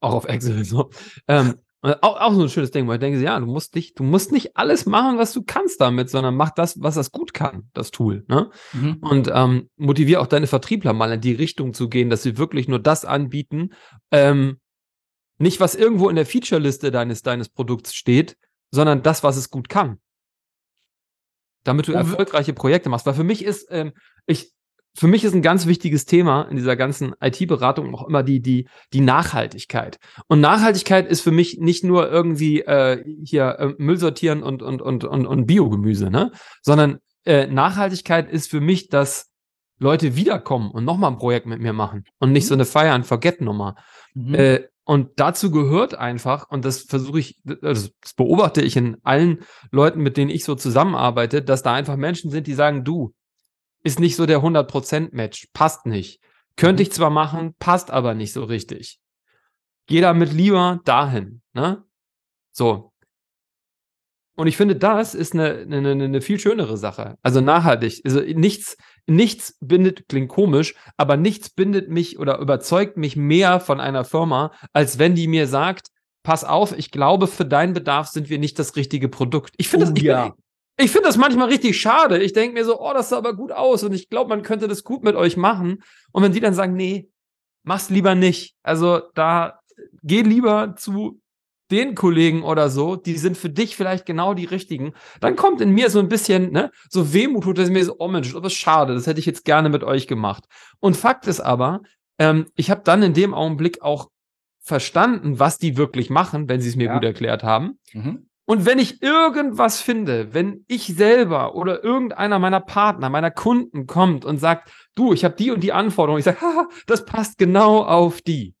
[0.00, 0.64] Auch auf Excel.
[0.64, 0.90] So.
[1.28, 3.94] Ähm, und auch, auch so ein schönes Ding, wo ich denke, ja, du musst dich,
[3.94, 7.32] du musst nicht alles machen, was du kannst damit, sondern mach das, was das gut
[7.32, 8.24] kann, das Tool.
[8.28, 8.50] Ne?
[8.72, 8.96] Mhm.
[9.02, 12.66] Und ähm, motivier auch deine Vertriebler mal in die Richtung zu gehen, dass sie wirklich
[12.66, 13.70] nur das anbieten,
[14.10, 14.58] ähm,
[15.38, 18.36] nicht was irgendwo in der Feature-Liste deines, deines Produkts steht,
[18.70, 19.98] sondern das, was es gut kann.
[21.66, 23.06] Damit du erfolgreiche Projekte machst.
[23.06, 23.92] Weil für mich ist, ähm,
[24.26, 24.52] ich,
[24.94, 28.68] für mich ist ein ganz wichtiges Thema in dieser ganzen IT-Beratung auch immer die, die,
[28.92, 29.98] die Nachhaltigkeit.
[30.28, 34.80] Und Nachhaltigkeit ist für mich nicht nur irgendwie äh, hier äh, Müll sortieren und, und,
[34.80, 36.30] und, und, und Biogemüse, ne?
[36.62, 39.28] Sondern äh, Nachhaltigkeit ist für mich, dass
[39.78, 43.74] Leute wiederkommen und nochmal ein Projekt mit mir machen und nicht so eine Fire-and-Forget-Nummer.
[44.14, 44.34] Mhm.
[44.34, 49.40] Äh, und dazu gehört einfach, und das versuche ich, das beobachte ich in allen
[49.72, 53.12] Leuten, mit denen ich so zusammenarbeite, dass da einfach Menschen sind, die sagen, du,
[53.82, 56.20] ist nicht so der 100%-Match, passt nicht.
[56.56, 58.98] Könnte ich zwar machen, passt aber nicht so richtig.
[59.88, 61.84] Geh damit lieber dahin, ne?
[62.52, 62.92] So.
[64.36, 67.16] Und ich finde, das ist eine, eine- eine viel schönere Sache.
[67.22, 68.02] Also nachhaltig.
[68.04, 73.80] Also nichts, nichts bindet, klingt komisch, aber nichts bindet mich oder überzeugt mich mehr von
[73.80, 75.88] einer Firma, als wenn die mir sagt,
[76.22, 79.54] pass auf, ich glaube, für deinen Bedarf sind wir nicht das richtige Produkt.
[79.58, 80.34] Ich finde Oh, das, ich, ja.
[80.76, 82.18] ich finde das manchmal richtig schade.
[82.18, 84.66] Ich denke mir so, oh, das sah aber gut aus und ich glaube, man könnte
[84.66, 85.84] das gut mit euch machen.
[86.10, 87.08] Und wenn die dann sagen, nee,
[87.62, 88.56] mach's lieber nicht.
[88.64, 89.60] Also da
[90.02, 91.20] geh lieber zu
[91.70, 94.92] den Kollegen oder so, die sind für dich vielleicht genau die richtigen.
[95.20, 98.08] Dann kommt in mir so ein bisschen, ne, so Wehmut, tut es mir so, oh
[98.08, 100.44] Mensch, das ist schade, das hätte ich jetzt gerne mit euch gemacht.
[100.80, 101.80] Und Fakt ist aber,
[102.18, 104.10] ähm, ich habe dann in dem Augenblick auch
[104.60, 106.94] verstanden, was die wirklich machen, wenn sie es mir Ja.
[106.94, 107.78] gut erklärt haben.
[107.92, 108.28] Mhm.
[108.48, 114.24] Und wenn ich irgendwas finde, wenn ich selber oder irgendeiner meiner Partner, meiner Kunden kommt
[114.24, 117.82] und sagt, du, ich habe die und die Anforderung, ich sage, haha, das passt genau
[117.82, 118.54] auf die.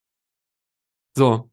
[1.16, 1.50] So,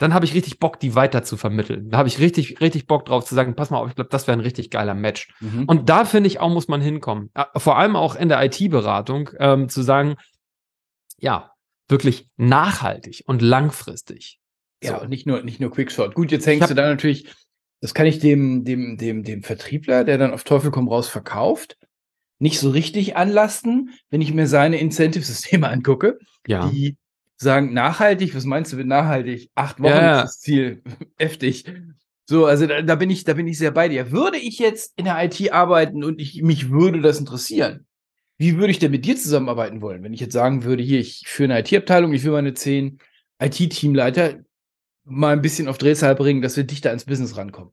[0.00, 1.90] dann habe ich richtig Bock, die weiter zu vermitteln.
[1.90, 4.26] Da habe ich richtig, richtig Bock drauf zu sagen, pass mal auf, ich glaube, das
[4.26, 5.32] wäre ein richtig geiler Match.
[5.40, 5.64] Mhm.
[5.66, 7.30] Und da finde ich auch, muss man hinkommen.
[7.56, 10.16] Vor allem auch in der IT-Beratung, ähm, zu sagen,
[11.18, 11.52] ja,
[11.88, 14.38] wirklich nachhaltig und langfristig.
[14.82, 15.02] Ja, So.
[15.02, 16.14] und nicht nur, nicht nur Quickshot.
[16.14, 17.26] Gut, jetzt hängst hab- du da natürlich,
[17.82, 21.76] das kann ich dem, dem, dem, dem Vertriebler, der dann auf Teufel komm raus verkauft,
[22.38, 26.68] nicht so richtig anlasten, wenn ich mir seine Incentive-Systeme angucke, Ja.
[26.70, 26.96] die
[27.40, 29.50] sagen, nachhaltig, was meinst du mit nachhaltig?
[29.54, 30.82] Acht Wochen Ja, ist das Ziel.
[31.18, 31.64] Heftig.
[32.26, 34.12] So, also da, da bin ich, da bin ich sehr bei dir.
[34.12, 37.86] Würde ich jetzt in der IT arbeiten und ich, mich würde das interessieren,
[38.38, 40.02] wie würde ich denn mit dir zusammenarbeiten wollen?
[40.02, 42.98] Wenn ich jetzt sagen würde, hier, ich führe eine IT-Abteilung, ich will meine zehn
[43.42, 44.40] IT-Teamleiter
[45.04, 47.72] mal ein bisschen auf Drehzahl bringen, dass wir dichter ans Business rankommen.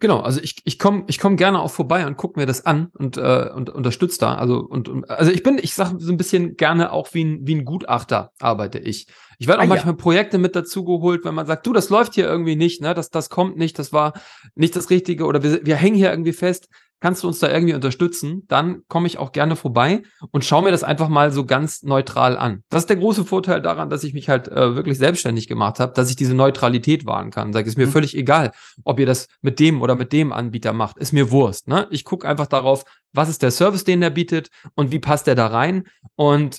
[0.00, 2.90] Genau, also ich, ich komme ich komm gerne auch vorbei und guck mir das an
[2.98, 4.34] und, äh, und unterstütze da.
[4.34, 7.46] Also, und, und, also ich bin, ich sage so ein bisschen gerne auch wie ein,
[7.46, 9.06] wie ein Gutachter arbeite ich.
[9.38, 9.68] Ich werde auch Ah, ja.
[9.68, 12.92] manchmal Projekte mit dazu geholt, wenn man sagt, du, das läuft hier irgendwie nicht, ne,
[12.92, 14.14] das, das kommt nicht, das war
[14.56, 16.68] nicht das Richtige oder wir, wir hängen hier irgendwie fest.
[17.00, 18.42] Kannst du uns da irgendwie unterstützen?
[18.48, 22.36] Dann komme ich auch gerne vorbei und schaue mir das einfach mal so ganz neutral
[22.36, 22.64] an.
[22.70, 25.92] Das ist der große Vorteil daran, dass ich mich halt äh, wirklich selbstständig gemacht habe,
[25.94, 27.52] dass ich diese Neutralität wahren kann.
[27.52, 27.92] Sag, ist mir Mhm.
[27.92, 28.52] völlig egal,
[28.84, 30.98] ob ihr das mit dem oder mit dem Anbieter macht.
[30.98, 31.68] Ist mir Wurst.
[31.68, 31.86] Ne?
[31.90, 35.34] Ich gucke einfach darauf, was ist der Service, den der bietet und wie passt der
[35.34, 35.84] da rein.
[36.16, 36.58] Und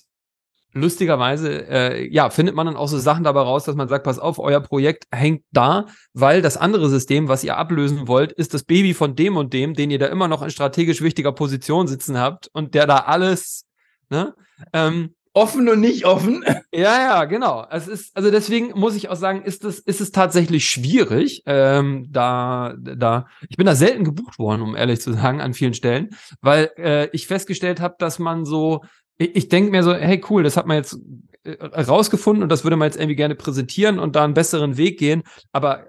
[0.73, 4.19] lustigerweise, äh, ja, findet man dann auch so Sachen dabei raus, dass man sagt, pass
[4.19, 8.63] auf, euer Projekt hängt da, weil das andere System, was ihr ablösen wollt, ist das
[8.63, 12.17] Baby von dem und dem, den ihr da immer noch in strategisch wichtiger Position sitzen
[12.17, 13.65] habt und der da alles,
[14.09, 14.33] ne?
[14.73, 16.43] Ähm, Offen und nicht offen.
[16.73, 17.65] ja, ja, genau.
[17.69, 22.07] Es ist, also deswegen muss ich auch sagen, ist es, ist es tatsächlich schwierig, ähm,
[22.09, 26.09] da, da, ich bin da selten gebucht worden, um ehrlich zu sagen, an vielen Stellen,
[26.41, 28.81] weil äh, ich festgestellt habe, dass man so,
[29.19, 30.97] ich, ich denke mir so, hey cool, das hat man jetzt
[31.43, 34.97] äh, rausgefunden und das würde man jetzt irgendwie gerne präsentieren und da einen besseren Weg
[34.97, 35.21] gehen.
[35.51, 35.85] Aber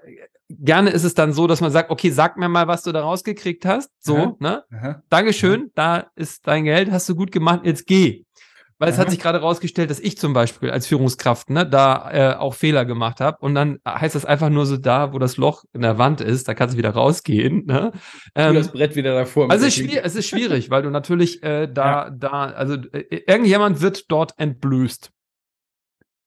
[0.50, 3.02] gerne ist es dann so, dass man sagt, okay, sag mir mal, was du da
[3.02, 3.90] rausgekriegt hast.
[4.00, 4.36] So, Aha.
[4.40, 4.64] ne?
[4.72, 5.02] Aha.
[5.08, 8.24] Dankeschön, da ist dein Geld, hast du gut gemacht, jetzt geh.
[8.80, 12.36] Weil es hat sich gerade rausgestellt, dass ich zum Beispiel als Führungskraft ne, da äh,
[12.36, 13.36] auch Fehler gemacht habe.
[13.40, 16.48] Und dann heißt das einfach nur so da, wo das Loch in der Wand ist,
[16.48, 17.66] da kannst du wieder rausgehen.
[17.66, 17.92] Ne?
[18.34, 19.50] Ähm, das Brett wieder davor.
[19.50, 23.20] also es ist, schwierig, es ist schwierig, weil du natürlich äh, da, da, also äh,
[23.26, 25.10] irgendjemand wird dort entblößt.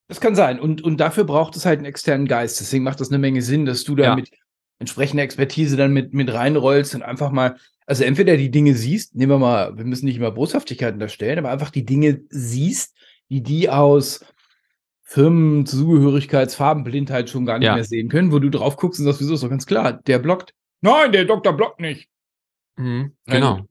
[0.06, 0.60] Das kann sein.
[0.60, 2.60] Und, und dafür braucht es halt einen externen Geist.
[2.60, 4.14] Deswegen macht das eine Menge Sinn, dass du da Ja.
[4.14, 4.30] mit
[4.78, 7.56] entsprechender Expertise dann mit, mit reinrollst und einfach mal,
[7.86, 11.50] also entweder die Dinge siehst, nehmen wir mal, wir müssen nicht immer Boshaftigkeiten darstellen, aber
[11.50, 12.96] einfach die Dinge siehst,
[13.30, 14.24] die die aus
[15.02, 17.74] Firmen, Zugehörigkeitsfarbenblindheit schon gar nicht Ja.
[17.74, 20.18] mehr sehen können, wo du drauf guckst und sagst, wieso ist doch ganz klar, der
[20.18, 20.54] blockt.
[20.80, 22.08] Nein, der Doktor blockt nicht.
[22.76, 23.66] Mhm, Na genau.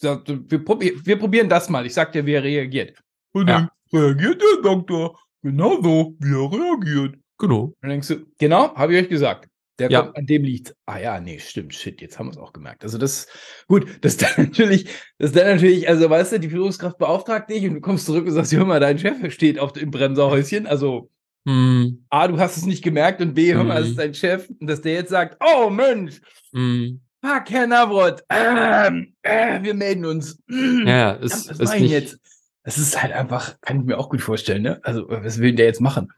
[0.00, 1.84] wir, probier, wir probieren das mal.
[1.86, 2.96] Ich sag dir, wie er reagiert.
[3.32, 3.68] Und Ja.
[3.92, 7.16] dann reagiert der Doktor genauso, wie er reagiert.
[7.38, 7.74] Genau.
[7.80, 9.48] Dann denkst du, genau, habe ich euch gesagt.
[9.78, 10.02] Der Ja.
[10.02, 10.74] kommt, an dem liegt.
[10.86, 12.84] Ah ja, nee, stimmt, shit, jetzt haben wir es auch gemerkt.
[12.84, 13.26] Also das,
[13.66, 14.86] gut, das dann natürlich,
[15.18, 18.32] das dann natürlich, also weißt du, die Führungskraft beauftragt dich und du kommst zurück und
[18.32, 20.66] sagst, hör mal, dein Chef steht auf dem Bremserhäuschen.
[20.66, 21.10] Also
[21.46, 22.06] Mhm.
[22.08, 23.86] A, du hast es nicht gemerkt und B, hör mal, Mhm.
[23.90, 24.48] ist dein Chef.
[24.60, 26.20] Und dass der jetzt sagt, oh Mensch,
[26.52, 27.02] Mhm.
[27.22, 30.38] fuck, Herr Navrat, ähm, äh, wir melden uns.
[30.48, 32.18] Ja, ja, ist, was ist nicht, jetzt?
[32.62, 34.80] Das ist halt einfach, kann ich mir auch gut vorstellen, ne?
[34.84, 36.10] Also, was will der jetzt machen?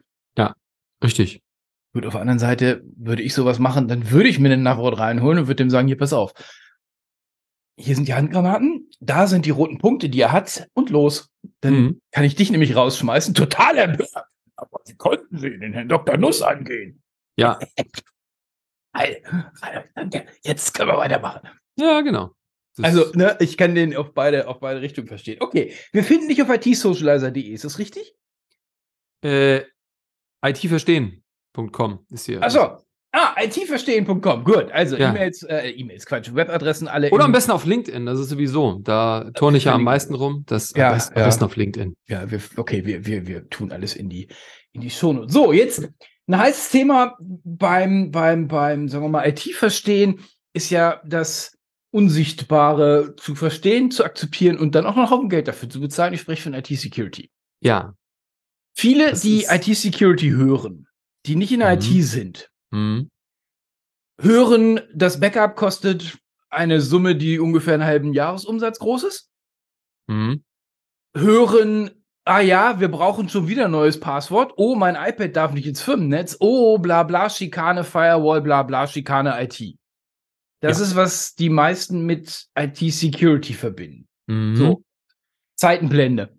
[1.03, 1.43] richtig.
[1.97, 4.99] Gut, auf der anderen Seite würde ich sowas machen, dann würde ich mir den Navrot
[4.99, 6.35] reinholen und würde dem sagen, hier, pass auf.
[7.79, 11.31] Hier sind die Handgranaten, da sind die roten Punkte, die er hat, und los.
[11.63, 12.01] Dann Mhm.
[12.11, 13.33] kann ich dich nämlich rausschmeißen.
[13.33, 14.11] Total empört.
[14.57, 16.19] Aber wie konnten Sie den Herrn Dr.
[16.19, 17.03] Nuss angehen?
[17.39, 17.59] Ja,
[18.95, 19.23] Heil,
[19.63, 20.27] heil, danke.
[20.45, 21.49] Jetzt können wir weitermachen.
[21.79, 22.33] ja, genau.
[22.77, 25.39] Das- Also, ne, ich kann den auf beide, auf beide Richtungen verstehen.
[25.41, 28.15] Okay, wir finden dich auf itsocializer.de, ist das richtig?
[29.25, 29.63] Äh,
[31.57, 32.43] itverstehen.com ist hier.
[32.43, 32.79] Achso.
[33.13, 34.45] Ah, itverstehen.com.
[34.45, 34.71] Gut.
[34.73, 35.11] Also Ja.
[35.11, 37.11] E-Mails, äh, E-Mails, Quatsch, Webadressen alle.
[37.11, 38.81] Oder am besten auf LinkedIn, das ist sowieso.
[38.83, 40.45] Da turne ich ja am meisten rum.
[40.47, 41.27] Das Ja, am besten, am ja.
[41.27, 41.97] besten auf LinkedIn.
[42.09, 44.29] Ja, wir, okay, wir, wir, wir tun alles in die,
[44.73, 45.33] in die Shownotes.
[45.33, 45.89] So, jetzt
[46.27, 50.21] ein heißes Thema beim, beim, beim, sagen wir mal, IT-Verstehen
[50.53, 51.57] ist ja das
[51.93, 56.13] Unsichtbare zu verstehen, zu akzeptieren und dann auch noch Haufen Geld dafür zu bezahlen.
[56.13, 57.31] Ich spreche von IT-Security.
[57.61, 57.95] Ja.
[58.75, 60.86] Viele, Das die IT-Security hören,
[61.27, 61.79] die nicht in der Mhm.
[61.81, 63.09] IT sind, Mhm.
[64.21, 69.31] hören, das Backup kostet eine Summe, die ungefähr einen halben Jahresumsatz groß ist.
[70.09, 70.43] Mhm.
[71.17, 71.91] Hören,
[72.25, 74.53] ah ja, wir brauchen schon wieder ein neues Passwort.
[74.57, 76.37] Oh, mein iPad darf nicht ins Firmennetz.
[76.41, 79.77] Oh, bla bla, Schikane, Firewall, bla bla, Schikane, IT.
[80.61, 80.85] Das Ja.
[80.85, 84.09] ist, was die meisten mit IT-Security verbinden.
[84.27, 84.57] Mhm.
[84.57, 84.83] So.
[85.59, 86.36] Zeitenblende.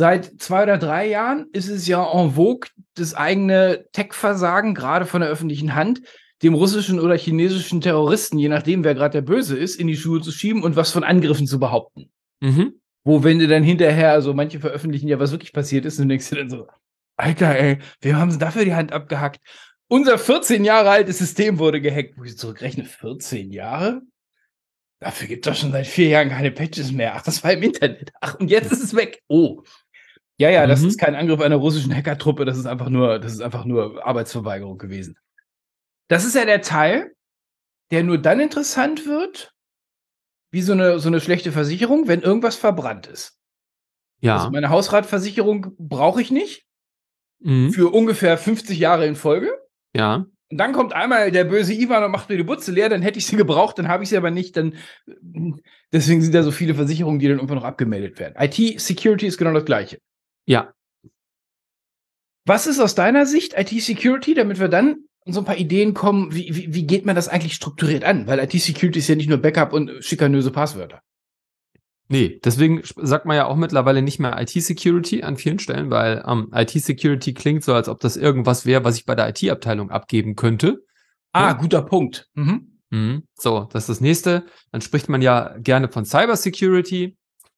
[0.00, 5.20] Seit zwei oder drei Jahren ist es ja en vogue, das eigene Tech-Versagen, gerade von
[5.20, 6.00] der öffentlichen Hand,
[6.42, 10.22] dem russischen oder chinesischen Terroristen, je nachdem, wer gerade der Böse ist, in die Schuhe
[10.22, 12.10] zu schieben und was von Angriffen zu behaupten.
[12.40, 12.80] Mhm.
[13.04, 16.14] Wo, wenn du dann hinterher, also manche veröffentlichen ja, was wirklich passiert ist, und du
[16.14, 16.66] denkst dir dann so,
[17.18, 19.40] Alter, ey, wir haben dafür die Hand abgehackt.
[19.86, 22.16] Unser 14 Jahre altes System wurde gehackt.
[22.16, 24.00] Wo ich zurückrechne, 14 Jahre?
[25.00, 27.14] Dafür gibt es doch schon seit vier Jahren keine Patches mehr.
[27.16, 28.12] Ach, das war im Internet.
[28.22, 29.22] Ach, und jetzt ist es weg.
[29.28, 29.62] Oh.
[30.40, 30.88] Ja, ja, das Mhm.
[30.88, 34.78] ist kein Angriff einer russischen Hackertruppe, das ist einfach nur, das ist einfach nur Arbeitsverweigerung
[34.78, 35.18] gewesen.
[36.08, 37.12] Das ist ja der Teil,
[37.90, 39.52] der nur dann interessant wird,
[40.50, 43.36] wie so eine, so eine schlechte Versicherung, wenn irgendwas verbrannt ist.
[44.22, 44.38] Ja.
[44.38, 46.64] Also meine Hausratversicherung brauche ich nicht
[47.42, 47.72] Mhm.
[47.72, 49.50] für ungefähr 50 Jahre in Folge.
[49.94, 50.24] Ja.
[50.50, 53.18] Und dann kommt einmal der böse Ivan und macht mir die Butze leer, dann hätte
[53.18, 54.56] ich sie gebraucht, dann habe ich sie aber nicht.
[54.56, 54.74] Dann,
[55.92, 58.34] deswegen sind da so viele Versicherungen, die dann irgendwann noch abgemeldet werden.
[58.38, 59.98] IT-Security ist genau das Gleiche.
[60.46, 60.72] Ja.
[62.46, 66.34] Was ist aus deiner Sicht IT-Security, damit wir dann an so ein paar Ideen kommen,
[66.34, 68.26] wie, wie, wie geht man das eigentlich strukturiert an?
[68.26, 71.02] Weil IT-Security ist ja nicht nur Backup und schikanöse Passwörter.
[72.08, 76.50] Nee, deswegen sagt man ja auch mittlerweile nicht mehr IT-Security an vielen Stellen, weil ähm,
[76.52, 80.82] IT-Security klingt so, als ob das irgendwas wäre, was ich bei der IT-Abteilung abgeben könnte.
[81.32, 81.52] Ah, Ja.
[81.52, 82.28] guter Punkt.
[82.34, 82.80] Mhm.
[82.90, 83.22] Mhm.
[83.34, 84.44] So, das ist das nächste.
[84.72, 87.16] Dann spricht man ja gerne von Cybersecurity.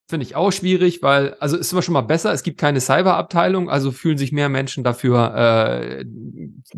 [0.08, 3.70] Finde ich auch schwierig, weil, also ist immer schon mal besser, es gibt keine Cyberabteilung,
[3.70, 6.04] also fühlen sich mehr Menschen dafür äh,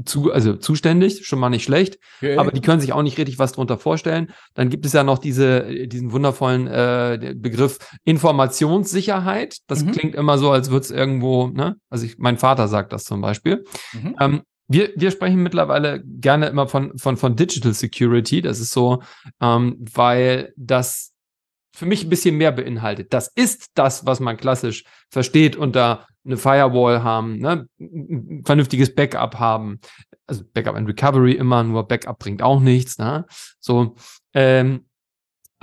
[0.04, 2.37] zu, also zuständig, schon mal nicht schlecht, Okay.
[2.37, 4.30] aber die können sich auch nicht richtig was drunter vorstellen.
[4.54, 9.58] Dann gibt es ja noch diese, diesen wundervollen äh, Begriff Informationssicherheit.
[9.66, 9.92] Das Mhm.
[9.92, 11.76] klingt immer so, als würde es irgendwo, ne?
[11.90, 13.64] Also ich, mein Vater sagt das zum Beispiel.
[13.92, 14.16] Mhm.
[14.20, 18.40] Ähm, wir, wir sprechen mittlerweile gerne immer von, von, von Digital Security.
[18.40, 19.02] Das ist so,
[19.40, 21.12] ähm, weil das
[21.74, 23.12] für mich ein bisschen mehr beinhaltet.
[23.12, 29.38] Das ist das, was man klassisch versteht unter eine Firewall haben, ne, ein vernünftiges Backup
[29.38, 29.80] haben.
[30.26, 32.98] Also Backup and Recovery immer, nur Backup bringt auch nichts.
[32.98, 33.26] Ne?
[33.60, 33.96] So,
[34.32, 34.87] ähm,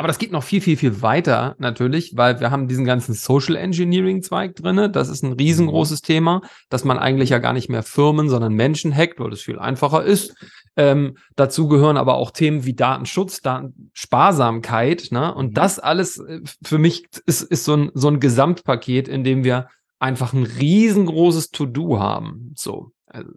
[0.02, 3.56] aber das geht noch viel, viel, viel weiter natürlich, weil wir haben diesen ganzen Social
[3.56, 4.90] Engineering Zweig drinne.
[4.90, 8.92] Das ist ein riesengroßes Thema, dass man eigentlich ja gar nicht mehr Firmen, sondern Menschen
[8.96, 10.34] hackt, weil das viel einfacher ist.
[10.76, 15.10] Ähm, dazu gehören aber auch Themen wie Datenschutz, Datensparsamkeit.
[15.12, 15.36] Ne?
[15.36, 15.54] Und mhm.
[15.54, 19.68] das alles äh, für mich ist, ist so, ein, so ein Gesamtpaket, in dem wir
[20.00, 22.54] einfach ein riesengroßes To-Do haben.
[22.56, 22.92] So.
[23.06, 23.34] Also,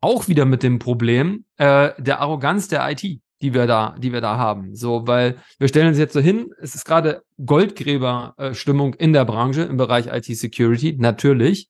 [0.00, 4.22] auch wieder mit dem Problem äh, der Arroganz der IT die wir da, die wir
[4.22, 4.74] da haben.
[4.74, 9.62] So, weil wir stellen uns jetzt so hin, es ist gerade Goldgräber-Stimmung in der Branche
[9.62, 11.68] im Bereich IT-Security, natürlich.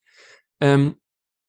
[0.60, 0.94] Ähm,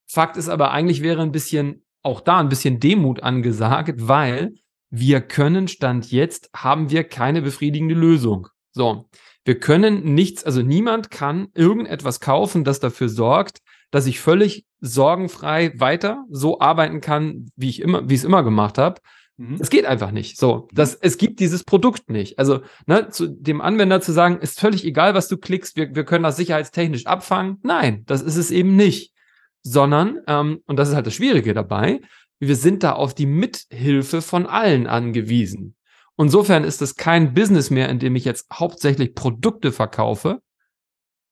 [0.08, 4.56] Fakt ist aber, eigentlich wäre ein bisschen, auch da ein bisschen Demut angesagt, weil
[4.90, 8.48] wir können, Stand jetzt, haben wir keine befriedigende Lösung.
[8.72, 9.08] So.
[9.44, 13.60] Wir können nichts, also niemand kann irgendetwas kaufen, das dafür sorgt,
[13.92, 18.42] dass ich völlig sorgenfrei weiter so arbeiten kann, wie ich immer, wie ich es immer
[18.42, 19.02] gemacht habe.
[19.38, 19.58] Mhm.
[19.60, 20.38] Es geht einfach nicht.
[20.38, 22.39] So, das, es gibt dieses Produkt nicht.
[22.39, 26.06] Also, ne, zu dem Anwender zu sagen, ist völlig egal, was du klickst, wir, wir
[26.06, 27.60] können das sicherheitstechnisch abfangen.
[27.63, 29.13] Nein, das ist es eben nicht.
[29.62, 32.02] Sondern, ähm, und das ist halt das Schwierige dabei,
[32.39, 35.76] wir sind da auf die Mithilfe von allen angewiesen.
[36.17, 40.41] Insofern ist es kein Business mehr, in dem ich jetzt hauptsächlich Produkte verkaufe,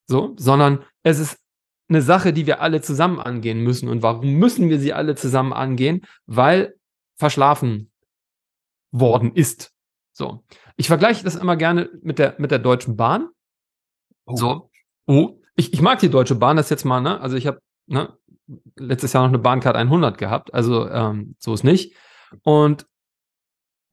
[0.07, 1.37] so, sondern es ist
[1.87, 3.87] eine Sache, die wir alle zusammen angehen müssen.
[3.87, 6.01] Und warum müssen wir sie alle zusammen angehen?
[6.25, 6.75] Weil
[7.15, 7.92] verschlafen
[8.93, 9.73] worden ist.
[10.13, 10.45] So.
[10.77, 13.29] Ich vergleiche das immer gerne mit der, mit der Deutschen Bahn.
[14.25, 14.36] Oh.
[14.38, 14.69] So.
[15.08, 15.39] Oh.
[15.56, 17.19] Ich, ich mag die Deutsche Bahn, das jetzt mal, ne?
[17.19, 18.17] Also ich habe ne,
[18.77, 21.95] letztes Jahr noch eine Bahncard 100 gehabt, also ähm, so ist nicht.
[22.43, 22.88] Und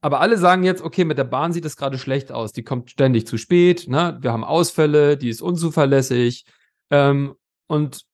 [0.03, 2.53] aber alle sagen jetzt, okay, mit der Bahn sieht es gerade schlecht aus.
[2.53, 4.17] Die kommt ständig zu spät, ne?
[4.23, 6.47] Wir haben Ausfälle, die ist unzuverlässig.
[6.91, 7.35] Ähm,
[7.67, 8.07] und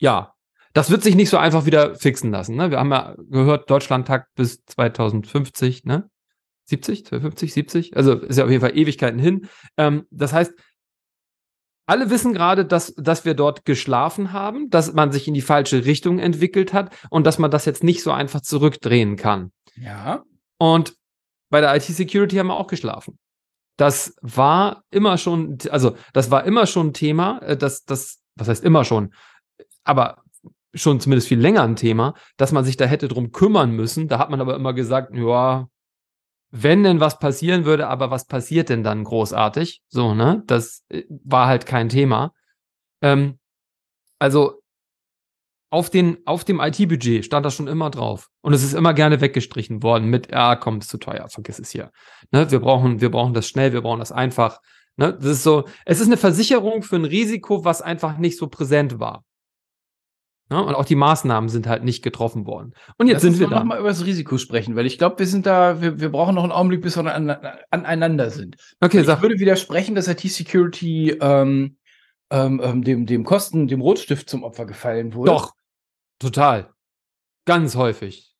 [0.00, 0.34] ja,
[0.78, 2.54] das wird sich nicht so einfach wieder fixen lassen.
[2.54, 2.70] Ne?
[2.70, 6.08] Wir haben ja gehört, Deutschlandtakt bis 2050, ne?
[6.66, 7.96] 70, 50, 70?
[7.96, 9.48] Also ist ja auf jeden Fall Ewigkeiten hin.
[9.76, 10.52] Ähm, das heißt,
[11.86, 15.84] alle wissen gerade, dass, dass wir dort geschlafen haben, dass man sich in die falsche
[15.84, 19.50] Richtung entwickelt hat und dass man das jetzt nicht so einfach zurückdrehen kann.
[19.74, 20.22] Ja.
[20.58, 20.94] Und
[21.50, 23.18] bei der IT-Security haben wir auch geschlafen.
[23.76, 28.46] Das war immer schon, also das war immer schon ein Thema, äh, das, das, was
[28.46, 29.12] heißt immer schon?
[29.82, 30.22] Aber
[30.74, 34.08] schon zumindest viel länger ein Thema, dass man sich da hätte drum kümmern müssen.
[34.08, 35.68] Da hat man aber immer gesagt, ja,
[36.50, 39.82] wenn denn was passieren würde, aber was passiert denn dann großartig?
[39.88, 40.42] So, ne?
[40.46, 42.32] Das äh, war halt kein Thema.
[43.02, 43.38] Ähm,
[44.18, 44.60] also
[45.70, 48.28] auf, den, auf dem IT-Budget stand das schon immer drauf.
[48.40, 51.70] Und es ist immer gerne weggestrichen worden mit, ja, komm, ist zu teuer, vergiss es
[51.70, 51.90] hier.
[52.30, 52.50] Ne?
[52.50, 54.60] Wir, brauchen, wir brauchen das schnell, wir brauchen das einfach.
[54.96, 55.12] Ne?
[55.12, 58.98] Das ist so, es ist eine Versicherung für ein Risiko, was einfach nicht so präsent
[58.98, 59.24] war.
[60.50, 60.66] Ja, ne?
[60.66, 62.72] und auch die Maßnahmen sind halt nicht getroffen worden.
[62.96, 63.56] Und jetzt Lass sind wir da.
[63.56, 66.34] noch mal über das Risiko sprechen, weil ich glaube, wir sind da, wir, wir brauchen
[66.34, 67.30] noch einen Augenblick, bis wir an,
[67.70, 68.56] aneinander sind.
[68.80, 69.22] Okay, ich sag.
[69.22, 71.76] würde widersprechen, dass IT-Security ähm,
[72.30, 75.32] ähm, ähm, dem, dem Kosten, dem Rotstift zum Opfer gefallen wurde.
[75.32, 75.52] Doch,
[76.18, 76.70] total.
[77.44, 78.34] Ganz häufig.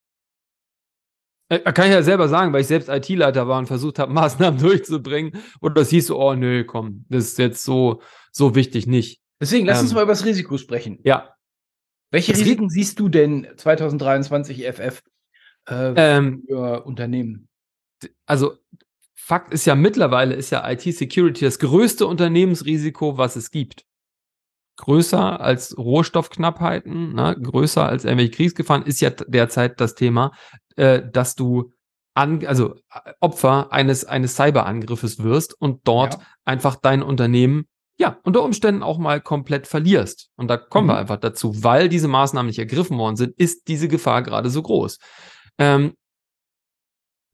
[1.49, 4.59] Äh, kann ich ja selber sagen, weil ich selbst IT-Leiter war und versucht habe, Maßnahmen
[4.59, 5.41] durchzubringen.
[5.59, 9.21] Und das hieß so, oh nö, komm, das ist jetzt so, so wichtig nicht.
[9.41, 10.99] Deswegen, lass ähm, uns mal über das Risiko sprechen.
[11.03, 11.33] Ja,
[12.11, 15.03] welche das Risiken siehst du denn 2023 EFF
[15.69, 17.47] äh, ähm, für Unternehmen?
[18.25, 18.57] Also
[19.15, 23.85] Fakt ist ja mittlerweile ist ja IT-Security das größte Unternehmensrisiko, was es gibt.
[24.77, 27.35] Größer als Rohstoffknappheiten, ne?
[27.39, 30.31] größer als irgendwelche Kriegsgefahren ist ja derzeit das Thema,
[30.77, 31.73] äh, dass du
[32.15, 32.75] an, also
[33.19, 36.21] Opfer eines, eines Cyberangriffes wirst und dort ja.
[36.45, 37.67] einfach dein Unternehmen
[37.99, 40.29] ja, unter Umständen auch mal komplett verlierst.
[40.37, 40.91] Und da kommen mhm.
[40.91, 44.61] wir einfach dazu, weil diese Maßnahmen nicht ergriffen worden sind, ist diese Gefahr gerade so
[44.61, 44.99] groß.
[45.57, 45.93] Ähm,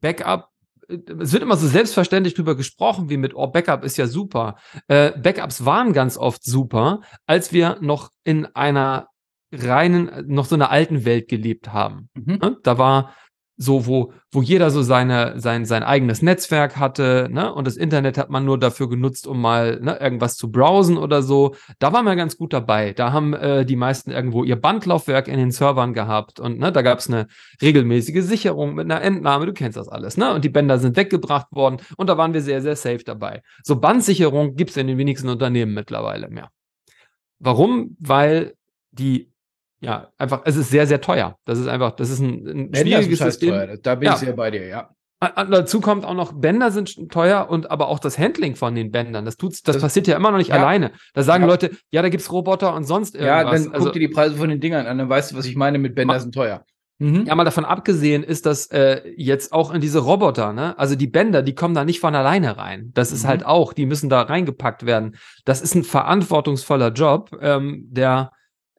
[0.01, 0.49] Backup,
[0.89, 4.55] äh, es wird immer so selbstverständlich drüber gesprochen, wie mit, oh, Backup ist ja super.
[4.87, 9.07] Äh, Backups waren ganz oft super, als wir noch in einer
[9.51, 12.09] reinen, noch so einer alten Welt gelebt haben.
[12.15, 12.39] Mhm.
[12.41, 12.57] Ne?
[12.63, 13.15] Da war
[13.57, 17.53] so, wo, wo jeder so seine, sein, sein eigenes Netzwerk hatte, ne?
[17.53, 21.21] Und das Internet hat man nur dafür genutzt, um mal ne, irgendwas zu browsen oder
[21.21, 21.55] so.
[21.79, 22.91] Da waren wir ganz gut dabei.
[22.91, 26.81] Da haben äh, die meisten irgendwo ihr Bandlaufwerk in den Servern gehabt und ne, da
[26.81, 27.27] gab es eine
[27.61, 30.33] regelmäßige Sicherung mit einer Entnahme, du kennst das alles, ne?
[30.33, 33.41] Und die Bänder sind weggebracht worden und da waren wir sehr, sehr safe dabei.
[33.63, 36.49] So Bandsicherung gibt's in den wenigsten Unternehmen mittlerweile mehr.
[37.39, 37.95] Warum?
[37.99, 38.55] Weil
[38.91, 39.31] die
[39.85, 41.37] ja, einfach, es ist sehr, sehr teuer.
[41.45, 43.51] Das ist einfach, das ist ein, ein schwieriges System.
[43.51, 43.77] Teuer.
[43.77, 44.13] Da bin ja.
[44.13, 44.89] ich sehr bei dir, ja.
[45.19, 49.25] Dazu kommt auch noch, Bänder sind teuer und aber auch das Handling von den Bändern.
[49.25, 50.55] Das tut's, das, das passiert ja immer noch nicht ja.
[50.55, 50.91] alleine.
[51.13, 51.49] Da sagen ja.
[51.49, 53.43] Leute, ja, da gibt's Roboter und sonst irgendwas.
[53.43, 55.45] Ja, dann also, guck dir die Preise von den Dingern an, dann weißt du, was
[55.45, 56.63] ich meine mit Bänder sind teuer.
[56.99, 57.25] Mhm.
[57.25, 60.77] Ja, mal davon abgesehen ist das äh, jetzt auch in diese Roboter, ne?
[60.79, 62.91] Also die Bänder, die kommen da nicht von alleine rein.
[62.93, 63.27] Das ist mhm.
[63.27, 65.15] halt auch, die müssen da reingepackt werden.
[65.43, 68.31] Das ist ein verantwortungsvoller Job, ähm, der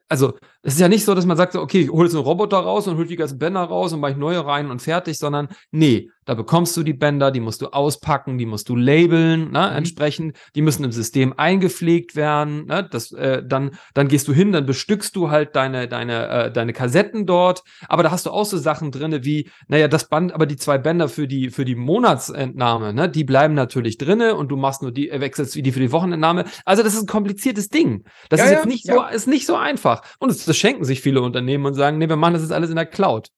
[0.09, 0.37] also
[0.67, 2.89] es ist ja nicht so, dass man sagt, okay, ich hol jetzt einen Roboter raus
[2.89, 6.09] und hol die ganzen Bänder raus und mache ich neue rein und fertig, sondern nee,
[6.25, 9.77] da bekommst du die Bänder, die musst du auspacken, die musst du labeln, ne, mhm.
[9.77, 14.51] entsprechend, die müssen im System eingepflegt werden, ne, das, äh, dann, dann gehst du hin,
[14.51, 18.43] dann bestückst du halt deine, deine, äh, deine Kassetten dort, aber da hast du auch
[18.43, 21.75] so Sachen drinne wie, naja, das Band, aber die zwei Bänder für die, für die
[21.75, 25.79] Monatsentnahme, ne, die bleiben natürlich drinne und du machst nur die, äh, wechselst die für
[25.79, 26.43] die Wochenentnahme.
[26.65, 28.03] Also das ist ein kompliziertes Ding.
[28.27, 28.95] Das ja, ist jetzt ja, nicht ja.
[28.95, 30.01] so, ist nicht so einfach.
[30.19, 32.69] Und es, das schenken sich viele Unternehmen und sagen, nee, wir machen das jetzt alles
[32.69, 33.29] in der Cloud.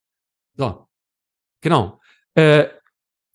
[0.55, 0.88] So.
[1.61, 1.99] Genau.
[2.36, 2.67] Äh,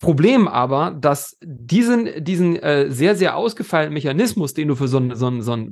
[0.01, 5.14] Problem aber, dass diesen, diesen äh, sehr, sehr ausgefeilten Mechanismus, den du für so ein,
[5.14, 5.70] so, ein, so ein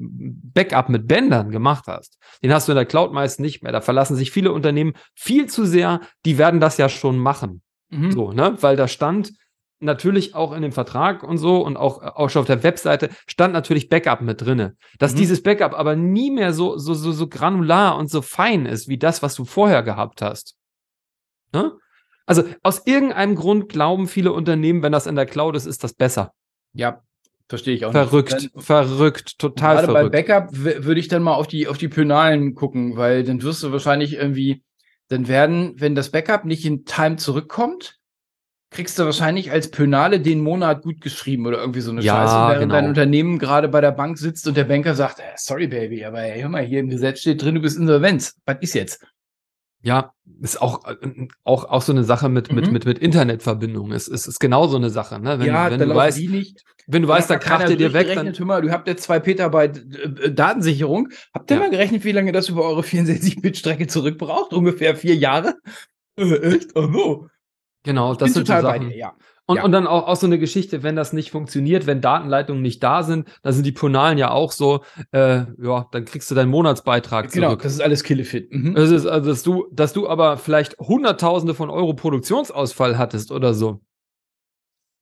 [0.55, 3.73] Backup mit Bändern gemacht hast, den hast du in der Cloud meist nicht mehr.
[3.73, 7.63] Da verlassen sich viele Unternehmen viel zu sehr, die werden das ja schon machen.
[7.91, 8.13] Mhm.
[8.13, 8.57] So, ne?
[8.61, 9.33] Weil da stand
[9.83, 13.53] natürlich auch in dem Vertrag und so und auch, auch schon auf der Webseite stand
[13.53, 14.77] natürlich Backup mit drinne.
[14.99, 15.19] Dass mhm.
[15.19, 18.99] dieses Backup aber nie mehr so, so, so, so granular und so fein ist wie
[18.99, 20.57] das, was du vorher gehabt hast.
[21.53, 21.73] Ne?
[22.27, 25.93] Also aus irgendeinem Grund glauben viele Unternehmen, wenn das in der Cloud ist, ist das
[25.93, 26.33] besser.
[26.73, 27.03] Ja,
[27.49, 27.93] verstehe ich auch.
[27.93, 28.51] Verrückt, nicht.
[28.57, 30.13] verrückt, total gerade verrückt.
[30.13, 33.43] Gerade bei Backup würde ich dann mal auf die, auf die Pönalen gucken, weil dann
[33.43, 34.63] wirst du wahrscheinlich irgendwie,
[35.09, 37.99] dann werden, wenn das Backup nicht in Time zurückkommt,
[38.73, 42.35] kriegst du wahrscheinlich als Pönale den Monat gut geschrieben oder irgendwie so eine ja, Scheiße,
[42.35, 42.75] während genau.
[42.75, 46.49] dein Unternehmen gerade bei der Bank sitzt und der Banker sagt, sorry Baby, aber hör
[46.49, 48.37] mal, hier im Gesetz steht drin, du bist Insolvenz.
[48.47, 49.07] Was ist jetzt?
[49.85, 52.57] Ja, ist auch, äh, auch, auch so eine Sache mit, mhm.
[52.57, 53.93] mit, mit, mit Internetverbindung.
[53.93, 55.19] Es ist, ist genau so eine Sache.
[55.19, 55.41] Ne?
[55.41, 56.21] Wenn, ja, wenn du weißt.
[56.89, 58.13] Wenn du weißt, da kracht ihr dir weg.
[58.15, 61.09] Dann hör mal, du habt jetzt zwei Petabyte äh, äh, Datensicherung.
[61.33, 61.63] Habt ihr ja.
[61.63, 64.53] mal gerechnet, wie lange das über eure 64-Bit-Strecke zurückbraucht?
[64.53, 65.55] Ungefähr vier Jahre?
[66.17, 66.77] Äh, echt?
[66.77, 67.29] Oh no.
[67.85, 68.91] Genau, das sind total Sachen.
[68.91, 69.17] Dir, ja.
[69.47, 69.65] Und, ja.
[69.65, 73.03] und dann auch, auch so eine Geschichte, wenn das nicht funktioniert, wenn Datenleitungen nicht da
[73.03, 77.31] sind, dann sind die Ponalen ja auch so, äh, ja, dann kriegst du deinen Monatsbeitrag
[77.33, 77.59] genau, zurück.
[77.59, 78.53] Genau, das ist alles Killefit.
[78.53, 78.75] Mhm.
[78.75, 83.53] Das ist, also, dass du, dass du aber vielleicht Hunderttausende von Euro Produktionsausfall hattest oder
[83.53, 83.81] so.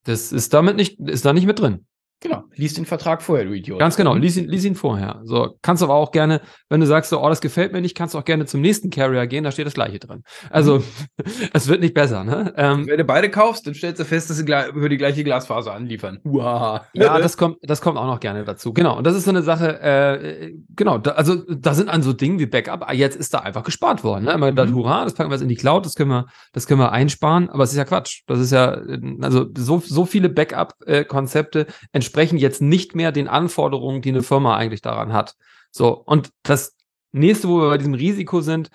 [0.04, 1.86] Das ist damit nicht, ist da nicht mit drin.
[2.22, 3.78] Genau, lies den Vertrag vorher, du Idiot.
[3.78, 5.22] Ganz genau, lies ihn, lies ihn vorher.
[5.24, 8.14] So, kannst aber auch gerne, wenn du sagst, so, oh, das gefällt mir nicht, kannst
[8.14, 10.22] du auch gerne zum nächsten Carrier gehen, da steht das gleiche drin.
[10.50, 10.84] Also, mhm.
[11.54, 12.52] es wird nicht besser, ne?
[12.58, 15.72] Ähm, wenn du beide kaufst, dann stellst du fest, dass sie über die gleiche Glasfaser
[15.72, 16.18] anliefern.
[16.24, 16.84] Uah.
[16.92, 18.74] Ja, das kommt, das kommt auch noch gerne dazu.
[18.74, 22.12] Genau, und das ist so eine Sache, äh, genau, da, also da sind an so
[22.12, 24.26] Dingen wie Backup, ah, jetzt ist da einfach gespart worden.
[24.26, 24.32] Ne?
[24.32, 24.56] Immer mhm.
[24.56, 26.92] gedacht, hurra, das packen wir jetzt in die Cloud, das können wir, das können wir
[26.92, 28.24] einsparen, aber es ist ja Quatsch.
[28.26, 28.78] Das ist ja,
[29.22, 31.66] also so, so viele Backup-Konzepte äh,
[32.10, 35.36] entsprechen jetzt nicht mehr den Anforderungen, die eine Firma eigentlich daran hat.
[35.70, 36.76] So, und das
[37.12, 38.68] nächste, wo wir bei diesem Risiko sind,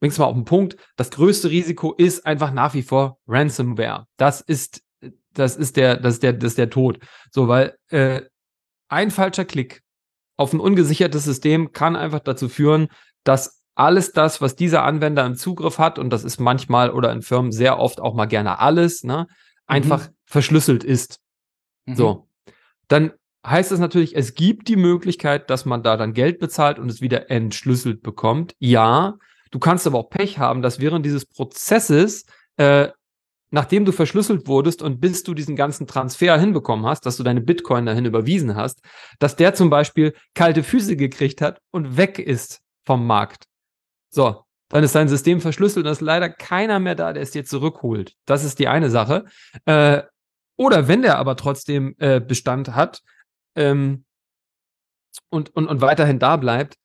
[0.00, 4.06] bringst mal auf den Punkt, das größte Risiko ist einfach nach wie vor Ransomware.
[4.16, 4.82] Das ist,
[5.32, 6.98] das ist der, das ist der, das ist der Tod.
[7.30, 8.22] So, weil äh,
[8.88, 9.82] ein falscher Klick
[10.36, 12.88] auf ein ungesichertes System kann einfach dazu führen,
[13.22, 17.22] dass alles das, was dieser Anwender im Zugriff hat, und das ist manchmal oder in
[17.22, 19.28] Firmen sehr oft auch mal gerne alles, ne,
[19.66, 20.14] einfach mhm.
[20.24, 21.20] verschlüsselt ist.
[21.86, 21.94] Mhm.
[21.94, 22.28] So.
[22.88, 23.12] Dann
[23.46, 27.00] heißt das natürlich, es gibt die Möglichkeit, dass man da dann Geld bezahlt und es
[27.00, 28.54] wieder entschlüsselt bekommt.
[28.58, 29.18] Ja,
[29.50, 32.24] du kannst aber auch Pech haben, dass während dieses Prozesses,
[32.56, 32.88] äh,
[33.50, 37.40] nachdem du verschlüsselt wurdest und bis du diesen ganzen Transfer hinbekommen hast, dass du deine
[37.40, 38.80] Bitcoin dahin überwiesen hast,
[39.18, 43.44] dass der zum Beispiel kalte Füße gekriegt hat und weg ist vom Markt.
[44.10, 47.44] So, dann ist dein System verschlüsselt und ist leider keiner mehr da, der es dir
[47.44, 48.14] zurückholt.
[48.24, 49.26] Das ist die eine Sache.
[49.66, 50.02] Äh,
[50.62, 53.02] oder wenn der aber trotzdem äh, Bestand hat,
[53.56, 54.04] ähm,
[55.28, 56.76] und, und, und weiterhin da bleibt,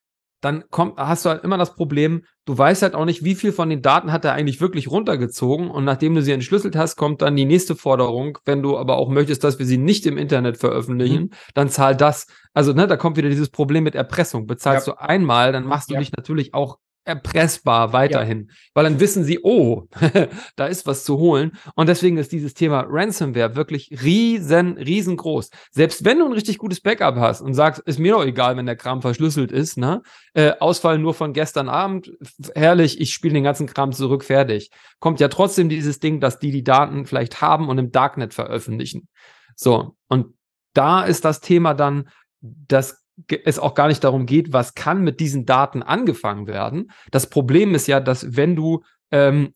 [0.42, 3.52] dann kommt, hast du halt immer das Problem, du weißt halt auch nicht, wie viel
[3.52, 7.22] von den Daten hat er eigentlich wirklich runtergezogen und nachdem du sie entschlüsselt hast, kommt
[7.24, 10.58] dann die nächste Forderung, wenn du aber auch möchtest, dass wir sie nicht im Internet
[10.58, 11.30] veröffentlichen, mhm.
[11.56, 12.28] dann zahl das.
[12.54, 14.46] Also, ne, da kommt wieder dieses Problem mit Erpressung.
[14.46, 14.94] Bezahlst ja.
[14.94, 16.00] du einmal, dann machst du ja.
[16.00, 18.56] dich natürlich auch erpressbar weiterhin, ja.
[18.74, 19.86] weil dann wissen sie, oh,
[20.56, 21.54] da ist was zu holen.
[21.76, 25.50] Und deswegen ist dieses Thema Ransomware wirklich riesen, riesengroß.
[25.72, 28.66] Selbst wenn du ein richtig gutes Backup hast und sagst, ist mir doch egal, wenn
[28.66, 30.02] der Kram verschlüsselt ist, ne?
[30.34, 32.12] Äh, Ausfall nur von gestern Abend,
[32.54, 34.70] herrlich, ich spiele den ganzen Kram zurück, fertig.
[35.00, 39.08] Kommt ja trotzdem dieses Ding, dass die die Daten vielleicht haben und im Darknet veröffentlichen.
[39.56, 40.34] So, und
[40.74, 42.10] da ist das Thema dann,
[42.42, 43.07] dass
[43.44, 46.92] es auch gar nicht darum geht, was kann mit diesen Daten angefangen werden.
[47.12, 49.54] Das Problem ist ja, dass wenn du ähm,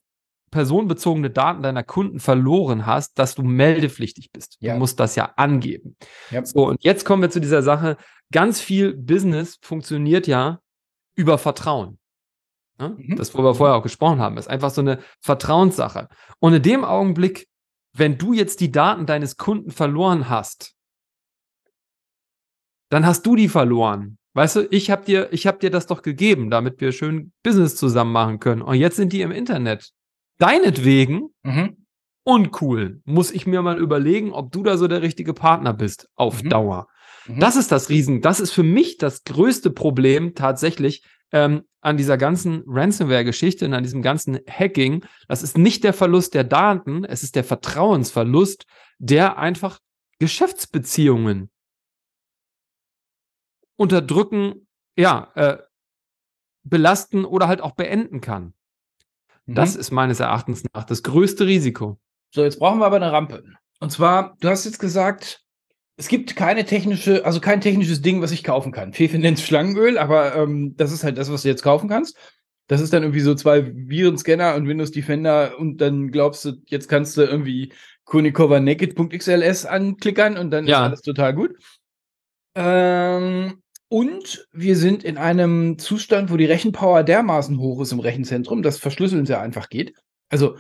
[0.51, 4.57] personenbezogene Daten deiner Kunden verloren hast, dass du meldepflichtig bist.
[4.59, 4.73] Ja.
[4.73, 5.95] Du musst das ja angeben.
[6.29, 6.45] Ja.
[6.45, 7.97] So, und jetzt kommen wir zu dieser Sache.
[8.31, 10.59] Ganz viel Business funktioniert ja
[11.15, 11.97] über Vertrauen.
[12.79, 12.95] Ne?
[12.97, 13.15] Mhm.
[13.15, 16.09] Das, wo wir vorher auch gesprochen haben, ist einfach so eine Vertrauenssache.
[16.39, 17.47] Und in dem Augenblick,
[17.93, 20.73] wenn du jetzt die Daten deines Kunden verloren hast,
[22.91, 24.17] dann hast du die verloren.
[24.33, 27.75] Weißt du, ich habe dir, ich habe dir das doch gegeben, damit wir schön Business
[27.75, 28.61] zusammen machen können.
[28.61, 29.89] Und jetzt sind die im Internet.
[30.37, 31.77] Deinetwegen Mhm.
[32.23, 33.01] uncool.
[33.05, 36.49] Muss ich mir mal überlegen, ob du da so der richtige Partner bist auf Mhm.
[36.49, 36.87] Dauer.
[37.27, 37.39] Mhm.
[37.39, 42.17] Das ist das Riesen, das ist für mich das größte Problem tatsächlich ähm, an dieser
[42.17, 45.05] ganzen Ransomware-Geschichte und an diesem ganzen Hacking.
[45.27, 48.65] Das ist nicht der Verlust der Daten, es ist der Vertrauensverlust,
[48.99, 49.79] der einfach
[50.19, 51.49] Geschäftsbeziehungen
[53.81, 55.57] unterdrücken, ja, äh,
[56.63, 58.53] belasten oder halt auch beenden kann.
[59.45, 59.55] Mhm.
[59.55, 61.99] Das ist meines Erachtens nach das größte Risiko.
[62.33, 63.43] So, jetzt brauchen wir aber eine Rampe.
[63.79, 65.41] Und zwar, du hast jetzt gesagt,
[65.97, 68.93] es gibt keine technische, also kein technisches Ding, was ich kaufen kann.
[68.93, 72.15] Fefe nennt es Schlangenöl, aber ähm, das ist halt das, was du jetzt kaufen kannst.
[72.67, 76.87] Das ist dann irgendwie so zwei Virenscanner und Windows Defender und dann glaubst du, jetzt
[76.87, 77.73] kannst du irgendwie
[78.05, 80.77] Kunikova Naked.xls anklickern und dann Ja.
[80.77, 81.55] ist alles total gut.
[82.55, 83.60] Ähm,
[83.91, 88.77] und wir sind in einem Zustand, wo die Rechenpower dermaßen hoch ist im Rechenzentrum, dass
[88.77, 89.93] Verschlüsseln sehr einfach geht.
[90.29, 90.55] Also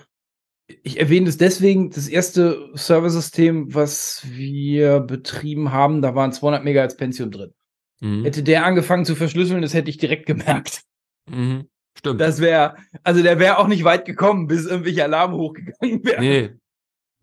[0.83, 6.97] ich erwähne das deswegen, das erste Serversystem, was wir betrieben haben, da waren 200 Megahertz
[6.97, 7.53] Pentium drin.
[8.01, 8.25] Mhm.
[8.25, 10.81] Hätte der angefangen zu verschlüsseln, das hätte ich direkt gemerkt.
[11.29, 11.69] Mhm.
[11.97, 12.19] Stimmt.
[12.19, 16.21] Das wäre, also der wäre auch nicht weit gekommen, bis irgendwelche Alarme hochgegangen wären.
[16.21, 16.49] nee,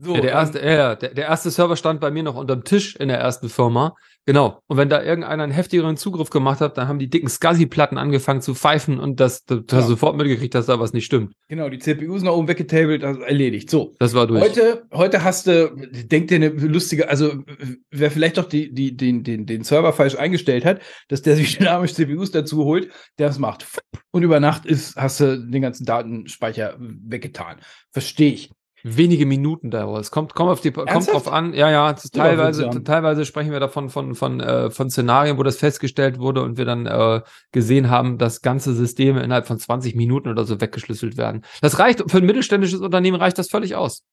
[0.01, 2.63] So, Ja, der, ähm, erste, ja, der, der erste Server stand bei mir noch unterm
[2.65, 3.97] Tisch in der ersten Firma.
[4.27, 4.61] Genau.
[4.67, 8.43] Und wenn da irgendeiner einen heftigeren Zugriff gemacht hat, dann haben die dicken SCSI-Platten angefangen
[8.43, 9.81] zu pfeifen und das, das hast Ja.
[9.81, 11.33] du sofort mitgekriegt, dass da was nicht stimmt.
[11.49, 13.71] genau, die CPU ist nach oben weggetabelt, also erledigt.
[13.71, 13.97] So.
[13.99, 14.43] Das war durch.
[14.43, 17.43] Heute, heute hast du, denk dir eine lustige, also
[17.91, 21.57] wer vielleicht doch die, die, den, den, den Server falsch eingestellt hat, dass der sich
[21.59, 23.67] dynamisch CPUs dazu holt, der das macht.
[24.11, 27.57] Und über Nacht ist, hast du den ganzen Datenspeicher weggetan.
[27.93, 28.51] Verstehe ich.
[28.83, 30.03] Wenige Minuten dauert.
[30.03, 31.27] Es kommt, kommt, auf die, kommt Ernsthaft?
[31.27, 31.53] drauf an.
[31.53, 36.19] Ja, ja, teilweise, teilweise sprechen wir davon von, von, äh, von Szenarien, wo das festgestellt
[36.19, 37.23] wurde und wir dann äh,
[37.53, 41.45] gesehen haben, dass ganze Systeme innerhalb von 20 Minuten oder so weggeschlüsselt werden.
[41.61, 44.05] Das reicht, für ein mittelständisches Unternehmen reicht das völlig aus.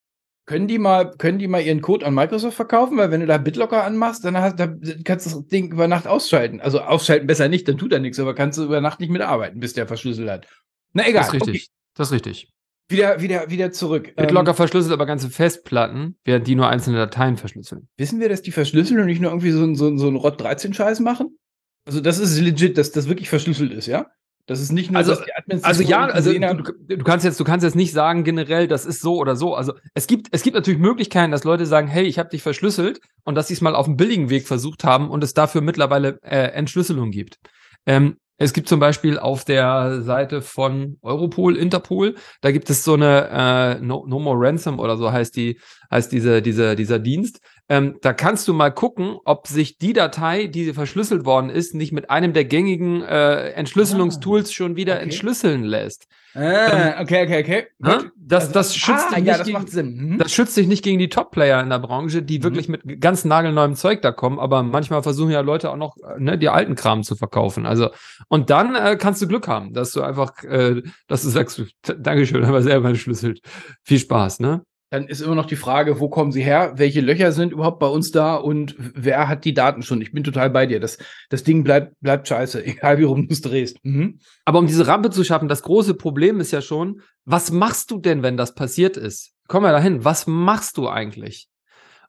[0.46, 2.96] Können die mal, können die mal ihren Code an Microsoft verkaufen?
[2.98, 6.06] Weil wenn du da BitLocker anmachst, dann hast, dann kannst du das Ding über Nacht
[6.06, 6.60] ausschalten.
[6.60, 9.58] Also ausschalten besser nicht, dann tut er nichts, aber kannst du über Nacht nicht mitarbeiten,
[9.58, 10.46] bis der verschlüsselt hat.
[10.92, 11.24] Na egal.
[11.24, 11.68] Das ist richtig.
[11.94, 12.48] Das ist richtig.
[12.88, 14.14] Wieder, wieder, wieder zurück.
[14.16, 17.88] BitLocker Ähm, verschlüsselt aber ganze Festplatten, während die nur einzelne Dateien verschlüsseln.
[17.96, 20.16] wissen wir, dass die verschlüsseln und nicht nur irgendwie so, ein- so, ein- so einen
[20.16, 21.36] Rot-13-Scheiß machen?
[21.84, 24.06] Also das ist legit, dass das wirklich verschlüsselt ist, ja?
[24.48, 27.40] Das ist nicht nur, Also- dass die Admins Also ja, also du, du kannst jetzt,
[27.40, 29.54] du kannst jetzt nicht sagen generell, das ist so oder so.
[29.56, 33.00] Also es gibt, es gibt natürlich Möglichkeiten, dass Leute sagen, hey, ich habe dich verschlüsselt
[33.24, 36.20] und dass sie es mal auf dem billigen Weg versucht haben und es dafür mittlerweile
[36.22, 37.38] äh, Entschlüsselung gibt.
[37.86, 42.94] Ähm, es gibt zum Beispiel auf der Seite von Europol, Interpol, da gibt es so
[42.94, 45.58] eine äh, no, no More Ransom oder so heißt die,
[45.90, 47.40] heißt diese, diese, dieser Dienst.
[47.68, 51.92] Ähm, da kannst du mal gucken, ob sich die Datei, die verschlüsselt worden ist, nicht
[51.92, 55.02] mit einem der gängigen äh, Entschlüsselungstools schon wieder okay.
[55.04, 56.06] entschlüsseln lässt.
[56.34, 57.66] Ah, okay, okay, okay.
[57.78, 57.96] Ne?
[57.98, 58.12] Gut.
[58.16, 60.10] Das, Also- das schützt ah, dich ja, nicht das gegen.
[60.10, 60.18] Mhm.
[60.18, 62.42] das schützt dich nicht gegen die Top-Player in der Branche, die Mhm.
[62.44, 66.20] wirklich mit ganz nagelneuem Zeug da kommen, aber manchmal versuchen ja Leute auch noch, äh,
[66.20, 67.64] ne, die alten Kram zu verkaufen.
[67.66, 67.88] Also,
[68.28, 71.94] und dann äh, kannst du Glück haben, dass du einfach, äh, dass du sagst, "T-
[71.98, 73.40] Dankeschön, aber selber entschlüsselt.
[73.82, 74.62] Viel Spaß, ne?
[74.90, 76.74] Dann ist immer noch die Frage, wo kommen sie her?
[76.76, 78.36] Welche Löcher sind überhaupt bei uns da?
[78.36, 80.00] Und wer hat die Daten schon?
[80.00, 80.78] Ich bin total bei dir.
[80.78, 83.78] Das, das Ding bleibt, bleibt scheiße, egal wie rum du es drehst.
[83.84, 84.20] Mhm.
[84.44, 87.98] Aber um diese Rampe zu schaffen, das große Problem ist ja schon, was machst du
[87.98, 89.32] denn, wenn das passiert ist?
[89.48, 91.48] Komm mal dahin, was machst du eigentlich?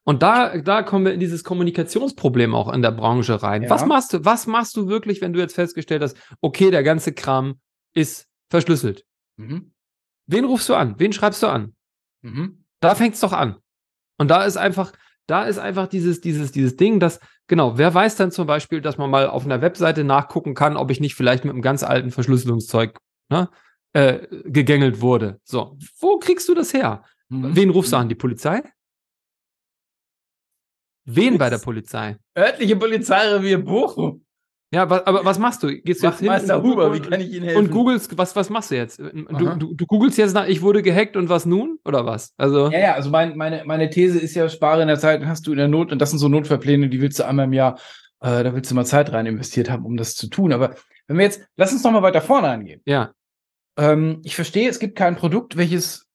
[0.04, 3.64] Und da, da kommen wir in dieses Kommunikationsproblem auch in der Branche rein.
[3.64, 3.70] Ja.
[3.70, 7.12] Was machst du, was machst du wirklich, wenn du jetzt festgestellt hast, okay, der ganze
[7.12, 7.60] Kram
[7.94, 9.04] ist verschlüsselt?
[9.36, 9.74] Mhm.
[10.28, 10.96] Wen rufst du an?
[10.98, 11.76] Wen schreibst du an?
[12.22, 12.64] Mhm.
[12.80, 13.58] Da fängt's doch an.
[14.18, 14.94] Und da ist einfach,
[15.28, 18.98] da ist einfach dieses, dieses, dieses Ding, dass, genau, wer weiß dann zum Beispiel, dass
[18.98, 22.12] man mal auf einer Webseite nachgucken kann, ob ich nicht vielleicht mit einem ganz alten
[22.12, 22.98] Verschlüsselungszeug
[23.30, 23.50] ne,
[23.94, 25.40] äh, gegängelt wurde.
[25.44, 27.04] So, wo kriegst du das her?
[27.30, 27.56] Mhm.
[27.56, 28.10] Wen rufst du an?
[28.10, 28.64] Die Polizei?
[31.06, 32.18] Wen bei der Polizei?
[32.38, 34.26] Örtliche Polizeirevier Bochum.
[34.74, 35.68] Ja, aber was machst du?
[35.82, 37.66] Gehst du jetzt hin und- Huber, wie kann ich Ihnen helfen?
[37.66, 39.00] und googelst, was, was machst du jetzt?
[39.00, 41.80] Du, du, du googelst jetzt nach, ich wurde gehackt und was nun?
[41.86, 42.34] Oder was?
[42.38, 45.48] Also, Ja, ja, also mein, meine, meine These ist ja, spare in der Zeit, hast
[45.48, 47.80] du in der Not, und das sind so Notfallpläne, die willst du einmal im Jahr,
[48.20, 50.52] äh, da willst du mal Zeit rein investiert haben, um das zu tun.
[50.52, 50.76] Aber
[51.08, 52.82] wenn wir jetzt, lass uns noch mal weiter vorne angehen.
[52.86, 53.12] ja.
[53.80, 56.08] Ähm, ich verstehe, es gibt kein Produkt, welches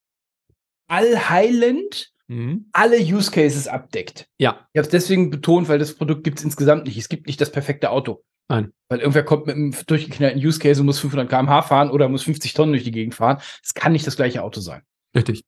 [0.88, 2.66] allheilend Mhm.
[2.72, 4.26] alle Use Cases abdeckt.
[4.38, 6.96] Ja, Ich habe es deswegen betont, weil das Produkt gibt es insgesamt nicht.
[6.96, 8.22] Es gibt nicht das perfekte Auto.
[8.48, 8.72] Nein.
[8.88, 12.24] Weil irgendwer kommt mit einem durchgeknallten Use Case und muss 500 km/h fahren oder muss
[12.24, 13.40] 50 Tonnen durch die Gegend fahren.
[13.62, 14.82] Es kann nicht das gleiche Auto sein.
[15.16, 15.44] richtig.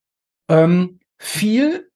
[0.48, 1.90] Ähm, viel,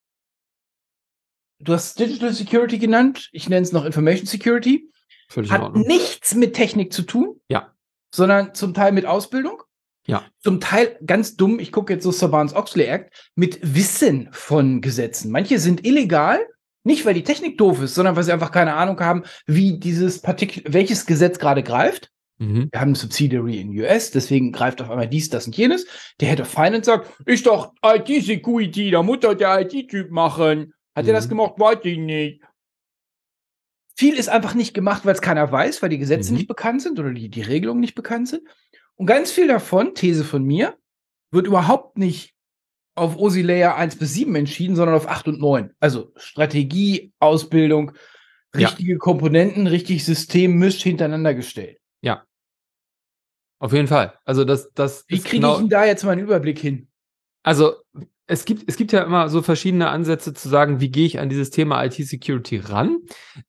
[1.58, 4.90] du hast Digital Security genannt, ich nenne es noch Information Security,
[5.28, 7.40] Völlig hat nichts mit Technik zu tun.
[7.48, 7.74] Ja.
[8.14, 9.62] Sondern zum Teil mit Ausbildung.
[10.06, 10.24] Ja.
[10.40, 15.30] Zum Teil ganz dumm, ich gucke jetzt so Sarbanes-Oxley Act, mit Wissen von Gesetzen.
[15.30, 16.46] Manche sind illegal,
[16.88, 20.20] nicht weil die Technik doof ist, sondern weil sie einfach keine Ahnung haben, wie dieses
[20.20, 22.10] Partik welches Gesetz gerade greift.
[22.38, 22.68] Mhm.
[22.72, 25.86] Wir haben eine Subsidiary in US, deswegen greift auf einmal dies, das und jenes.
[26.20, 30.72] Der Head of Finance sagt, ist doch IT-Security, da muss doch der IT-Typ machen.
[30.94, 31.30] Hat er das Mhm.
[31.30, 31.52] gemacht?
[31.58, 32.40] Weiß ich nicht.
[33.96, 36.36] Viel ist einfach nicht gemacht, weil es keiner weiß, weil die Gesetze Mhm.
[36.38, 38.42] nicht bekannt sind oder die, die Regelungen nicht bekannt sind.
[38.94, 40.76] Und ganz viel davon, These von mir,
[41.30, 42.34] wird überhaupt nicht
[42.98, 45.72] auf OSI Layer 1 bis 7 entschieden, sondern auf 8 und 9.
[45.80, 47.92] Also Strategie, Ausbildung,
[48.54, 48.68] Ja.
[48.68, 51.78] richtige Komponenten, richtig System mischt hintereinander gestellt.
[53.60, 54.14] Auf jeden Fall.
[54.24, 56.86] Also das, das Wie kriege genau- ich denn da jetzt mal einen Überblick hin?
[57.42, 57.74] Also
[58.28, 61.28] es gibt, es gibt ja immer so verschiedene Ansätze zu sagen, wie gehe ich an
[61.28, 62.98] dieses Thema IT-Security ran.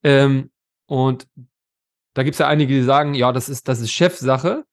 [0.03, 0.49] Ähm,
[0.87, 1.27] und
[2.15, 4.63] da gibt es ja einige, die sagen, ja, das ist, das ist Chefsache.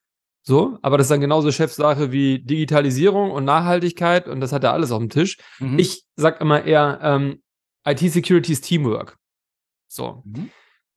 [0.49, 4.73] So, aber das ist dann genauso Chefsache wie Digitalisierung und Nachhaltigkeit und das hat ja
[4.73, 5.39] alles auf dem Tisch.
[5.59, 5.77] Mhm.
[5.77, 7.43] Ich sag immer eher, ähm,
[7.85, 9.19] IT-Security ist Teamwork.
[9.89, 10.23] So.
[10.25, 10.51] Mhm.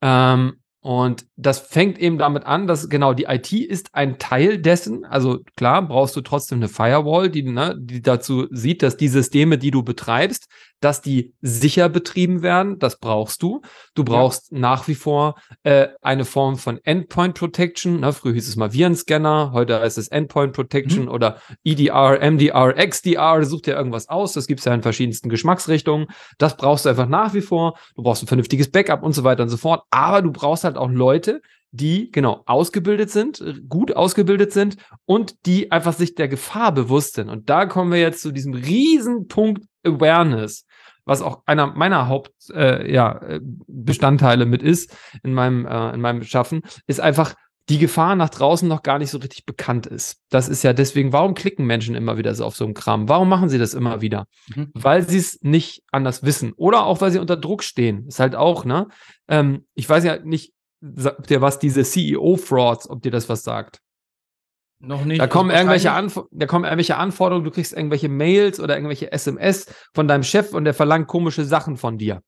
[0.03, 5.03] Ähm, und das fängt eben damit an, dass genau die IT ist ein Teil dessen.
[5.03, 9.57] Also klar, brauchst du trotzdem eine Firewall, die, ne, die dazu sieht, dass die Systeme,
[9.57, 10.47] die du betreibst,
[10.79, 12.79] dass die sicher betrieben werden.
[12.79, 13.61] Das brauchst du.
[13.95, 17.99] Du brauchst nach wie vor äh, eine Form von Endpoint Protection.
[17.99, 18.13] Ne?
[18.13, 21.11] Früher hieß es mal Virenscanner, heute heißt es Endpoint Protection Mhm.
[21.11, 23.43] oder EDR, MDR, XDR.
[23.43, 24.33] Such dir irgendwas aus.
[24.33, 26.07] Das gibt's ja in verschiedensten Geschmacksrichtungen.
[26.37, 27.77] Das brauchst du einfach nach wie vor.
[27.95, 29.83] Du brauchst ein vernünftiges Backup und so weiter und so fort.
[29.89, 35.71] Aber du brauchst halt auch Leute, die genau ausgebildet sind, gut ausgebildet sind und die
[35.71, 37.29] einfach sich der Gefahr bewusst sind.
[37.29, 40.65] Und da kommen wir jetzt zu diesem riesen Punkt Awareness,
[41.09, 46.01] was auch einer meiner Hauptbestandteile äh, ja, äh, Bestandteile mit ist in meinem, äh, in
[46.01, 47.35] meinem Schaffen, ist einfach
[47.69, 50.21] die Gefahr nach draußen noch gar nicht so richtig bekannt ist.
[50.29, 53.07] Das ist ja deswegen, warum klicken Menschen immer wieder so auf so einen Kram?
[53.09, 54.25] Warum machen sie das immer wieder?
[54.55, 54.71] Mhm.
[54.73, 56.53] Weil sie es nicht anders wissen.
[56.53, 58.07] Oder auch, weil sie unter Druck stehen.
[58.07, 58.87] Ist halt auch, ne?
[59.27, 63.81] Ähm, ich weiß ja nicht, sagt dir was, diese CEO-Frauds, ob dir das was sagt.
[64.81, 65.19] Noch nicht.
[65.19, 69.65] Da kommen, irgendwelche Anf da kommen irgendwelche Anforderungen, du kriegst irgendwelche Mails oder irgendwelche SMS
[69.93, 72.21] von deinem Chef und der verlangt komische Sachen von dir.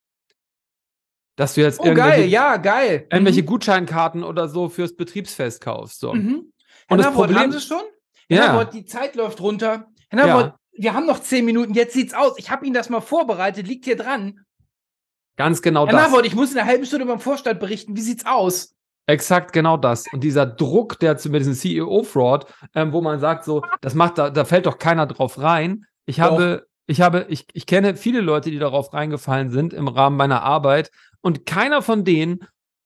[1.37, 3.07] Dass du jetzt Oh, irgendwelche, geil, ja, geil.
[3.09, 3.45] irgendwelche Mhm.
[3.45, 5.99] Gutscheinkarten oder so fürs Betriebsfest kaufst.
[6.01, 6.13] So.
[6.13, 6.35] Mhm.
[6.35, 6.51] Und
[6.89, 7.81] Herr das Problem- haben Sie schon?
[8.29, 8.47] Herr Ja.
[8.47, 9.87] Nabort, die Zeit läuft runter.
[10.09, 12.33] Herr Nabort, wir haben noch zehn Minuten, jetzt sieht's aus.
[12.37, 14.41] Ich habe Ihnen das mal vorbereitet, liegt hier dran.
[15.37, 16.07] Ganz genau Herr das.
[16.09, 17.95] Nabort, ich muss in einer halben Stunde beim Vorstand berichten.
[17.95, 18.75] Wie sieht's aus?
[19.11, 20.05] Exakt genau das.
[20.13, 24.29] Und dieser Druck, der zu diesem CEO-Fraud, ähm, wo man sagt, so, das macht, da,
[24.29, 25.85] da fällt doch keiner drauf rein.
[26.05, 26.23] Ich Doch.
[26.23, 30.43] habe, ich habe, ich, ich kenne viele Leute, die darauf reingefallen sind im Rahmen meiner
[30.43, 32.39] Arbeit und keiner von denen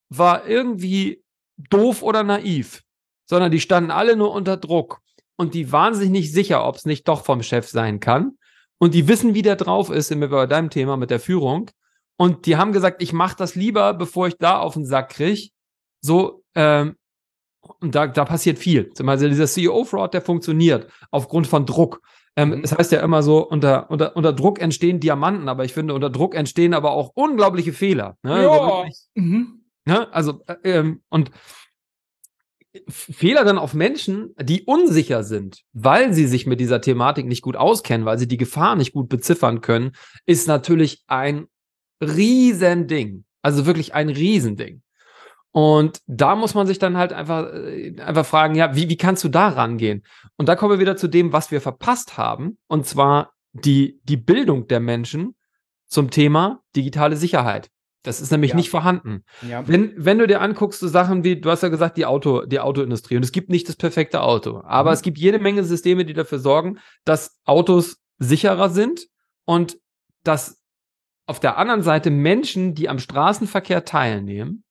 [0.10, 1.24] war irgendwie
[1.58, 2.82] doof oder naiv,
[3.28, 5.02] sondern die standen alle nur unter Druck
[5.36, 8.38] und die waren sich nicht sicher, ob es nicht doch vom Chef sein kann.
[8.80, 11.70] Und die wissen, wie der drauf ist, sind wir bei deinem Thema mit der Führung.
[12.18, 15.50] Und die haben gesagt, ich mache das lieber, bevor ich da auf den Sack kriege.
[16.06, 16.96] So, ähm,
[17.80, 18.94] und da, da passiert viel.
[18.94, 22.02] Zum Beispiel dieser CEO-Fraud, der funktioniert aufgrund von Druck.
[22.36, 22.62] Ähm, Mhm.
[22.64, 26.10] Es heißt ja immer so, unter, unter, unter Druck entstehen Diamanten, aber ich finde, unter
[26.10, 28.18] Druck entstehen aber auch unglaubliche Fehler.
[28.24, 28.42] Ne?
[28.42, 29.62] Wirklich, Mhm.
[29.86, 30.12] Ne?
[30.14, 31.32] Also, äh, ähm, und
[32.90, 37.56] Fehler dann auf Menschen, die unsicher sind, weil sie sich mit dieser Thematik nicht gut
[37.56, 39.94] auskennen, weil sie die Gefahr nicht gut beziffern können,
[40.26, 41.48] ist natürlich ein
[42.02, 43.24] Riesending.
[43.42, 44.82] Also wirklich ein Riesending.
[45.58, 49.24] Und da muss man sich dann halt einfach, äh, einfach fragen, ja, wie, wie kannst
[49.24, 50.04] du da rangehen?
[50.36, 54.18] Und da kommen wir wieder zu dem, was wir verpasst haben, und zwar die, die
[54.18, 55.34] Bildung der Menschen
[55.88, 57.70] zum Thema digitale Sicherheit.
[58.04, 58.58] Das ist nämlich Ja.
[58.58, 59.24] nicht vorhanden.
[59.50, 59.66] Ja.
[59.66, 62.60] Wenn, wenn du dir anguckst, so Sachen wie, du hast ja gesagt, die Auto, die
[62.60, 64.94] Autoindustrie, und es gibt nicht das perfekte Auto, aber Mhm.
[64.96, 69.08] es gibt jede Menge Systeme, die dafür sorgen, dass Autos sicherer sind
[69.46, 69.78] und
[70.26, 70.62] dass
[71.28, 74.64] auf der anderen Seite Menschen, die am Straßenverkehr teilnehmen,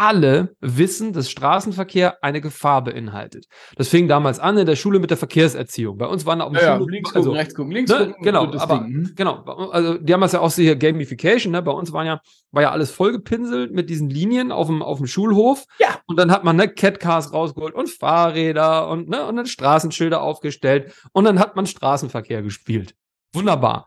[0.00, 3.44] alle wissen, dass Straßenverkehr eine Gefahr beinhaltet.
[3.76, 5.98] Das fing damals an in der Schule mit der Verkehrserziehung.
[5.98, 8.06] Bei uns waren auf dem Ja, ja, links also- gucken, rechts gucken, links Ne?
[8.06, 8.22] gucken.
[8.24, 8.88] Genau, aber Ding.
[8.92, 9.12] Mhm.
[9.14, 11.60] genau, also die haben das ja auch so hier Gamification, ne?
[11.60, 12.20] Bei uns waren ja,
[12.50, 15.64] war ja alles vollgepinselt mit diesen Linien auf dem, auf dem Schulhof.
[15.78, 15.88] Ja.
[16.06, 20.94] Und dann hat man ne Catcars rausgeholt und Fahrräder und, ne, und dann Straßenschilder aufgestellt
[21.12, 22.94] und dann hat man Straßenverkehr gespielt.
[23.34, 23.86] Wunderbar.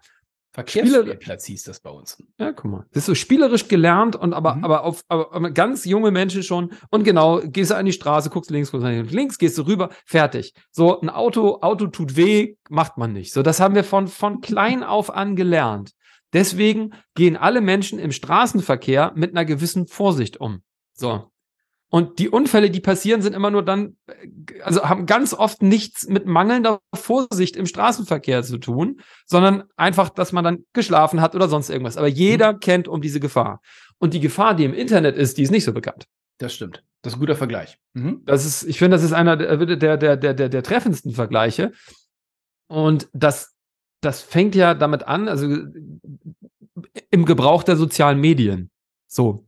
[0.53, 2.21] Verkehrsspielplatz hieß das bei uns.
[2.37, 2.85] Ja, guck mal.
[2.91, 4.63] Das ist so spielerisch gelernt und aber, Mhm.
[4.65, 6.73] aber auf aber ganz junge Menschen schon.
[6.91, 10.53] Und genau, gehst du an die Straße, guckst links, guckst links, gehst du rüber, fertig.
[10.71, 13.33] So, ein Auto, Auto tut weh, macht man nicht.
[13.33, 15.93] So, das haben wir von, von klein auf an gelernt.
[16.33, 20.61] Deswegen gehen alle Menschen im Straßenverkehr mit einer gewissen Vorsicht um.
[20.93, 21.31] So.
[21.93, 26.07] Und die Unfälle, die passieren, sind immer nur dann, äh, also haben ganz oft nichts
[26.07, 31.47] mit mangelnder Vorsicht im Straßenverkehr zu tun, sondern einfach, dass man dann geschlafen hat oder
[31.47, 31.95] sonst irgendwas.
[31.95, 33.61] Aber jeder kennt um diese Gefahr.
[33.99, 36.07] Und die Gefahr, die im Internet ist, die ist nicht so bekannt.
[36.39, 36.83] Das stimmt.
[37.03, 37.77] Das ist ein guter Vergleich.
[37.93, 38.23] Mhm.
[38.25, 41.73] Das ist, ich finde, das ist einer der, der, der, der, der, der treffendsten Vergleiche.
[42.69, 43.53] Und das,
[44.01, 45.45] das fängt ja damit an, also
[47.11, 48.71] im Gebrauch der sozialen Medien.
[49.05, 49.45] So.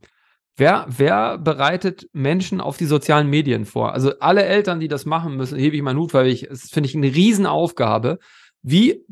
[0.56, 3.92] Wer, wer bereitet Menschen auf die sozialen Medien vor?
[3.92, 6.88] Also alle Eltern, die das machen müssen, hebe ich meinen Hut, weil ich, das finde
[6.88, 8.18] ich eine Riesenaufgabe.
[8.62, 9.04] Wie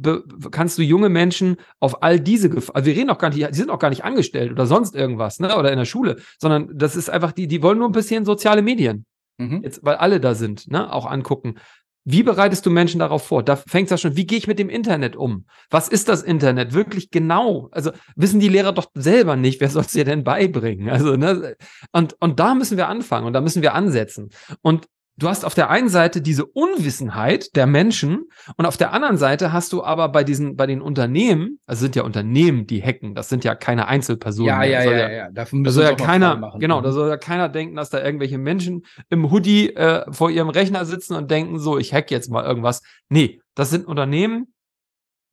[0.50, 3.54] kannst du junge Menschen auf all diese Gefahren, also wir reden auch gar nicht, die
[3.56, 6.96] sind auch gar nicht angestellt oder sonst irgendwas, ne, oder in der Schule, sondern das
[6.96, 9.62] ist einfach, die, die wollen nur ein bisschen soziale Medien Mhm.
[9.64, 11.56] jetzt, weil alle da sind, ne, auch angucken.
[12.04, 13.42] Wie bereitest du Menschen darauf vor?
[13.42, 15.46] Da fängt es ja schon, wie gehe ich mit dem Internet um?
[15.70, 17.68] Was ist das Internet wirklich genau?
[17.72, 20.90] Also wissen die Lehrer doch selber nicht, wer soll es dir denn beibringen?
[20.90, 21.56] Also, ne,
[21.92, 24.28] und, und da müssen wir anfangen und da müssen wir ansetzen.
[24.60, 24.86] Und
[25.16, 28.24] du hast auf der einen Seite diese Unwissenheit der Menschen
[28.56, 31.94] und auf der anderen Seite hast du aber bei diesen, bei den Unternehmen, also sind
[31.96, 34.48] ja Unternehmen, die hacken, das sind ja keine Einzelpersonen.
[34.48, 34.68] Ja, mehr.
[34.70, 35.30] ja, Soll ja, ja.
[35.30, 36.60] Dafür da müssen soll wir ja keiner, machen.
[36.60, 36.84] genau, Mhm.
[36.84, 40.84] da soll ja keiner denken, dass da irgendwelche Menschen im Hoodie äh, vor ihrem Rechner
[40.84, 42.82] sitzen und denken, so, ich hack jetzt mal irgendwas.
[43.08, 44.48] Nee, das sind Unternehmen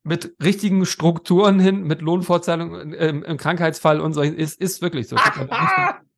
[0.03, 4.21] mit richtigen Strukturen hin, mit Lohnfortzahlung ähm, im Krankheitsfall und so.
[4.21, 5.15] Ist, ist wirklich so.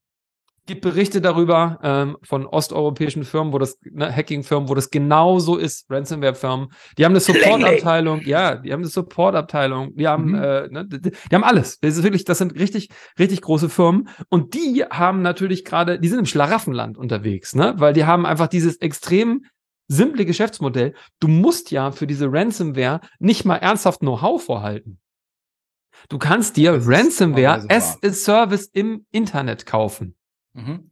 [0.65, 5.57] Es gibt Berichte darüber ähm, von osteuropäischen Firmen, wo das, ne, Hacking-Firmen, wo das genauso
[5.57, 6.69] ist, Ransomware-Firmen.
[6.97, 10.35] Die haben eine Support-Abteilung, ja, die haben eine Support-Abteilung, die haben, Mhm.
[10.35, 11.79] äh, ne, die, die haben alles.
[11.81, 12.87] Das ist wirklich, das sind richtig,
[13.19, 14.07] richtig große Firmen.
[14.29, 17.73] Und die haben natürlich gerade, die sind im Schlaraffenland unterwegs, ne?
[17.75, 19.43] Weil die haben einfach dieses extrem
[19.89, 20.93] simple Geschäftsmodell.
[21.19, 24.99] Du musst ja für diese Ransomware nicht mal ernsthaft Know-how vorhalten.
[26.07, 30.15] Du kannst dir Ransomware as a Service im Internet kaufen.
[30.53, 30.91] Mhm.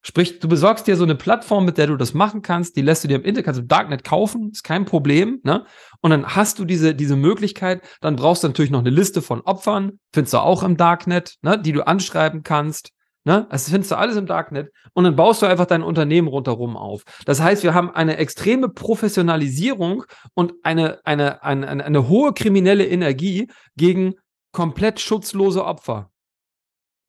[0.00, 3.02] Sprich, du besorgst dir so eine Plattform, mit der du das machen kannst, die lässt
[3.02, 5.66] du dir im Internet, kannst du im Darknet kaufen, ist kein Problem, ne?
[6.00, 9.40] Und dann hast du diese, diese Möglichkeit, dann brauchst du natürlich noch eine Liste von
[9.40, 11.60] Opfern, findest du auch im Darknet, ne?
[11.60, 12.92] Die du anschreiben kannst,
[13.24, 13.48] ne?
[13.50, 17.02] Das findest du alles im Darknet und dann baust du einfach dein Unternehmen rundherum auf.
[17.26, 22.86] Das heißt, wir haben eine extreme Professionalisierung und eine, eine, eine, eine, eine hohe kriminelle
[22.86, 24.14] Energie gegen
[24.52, 26.10] komplett schutzlose Opfer.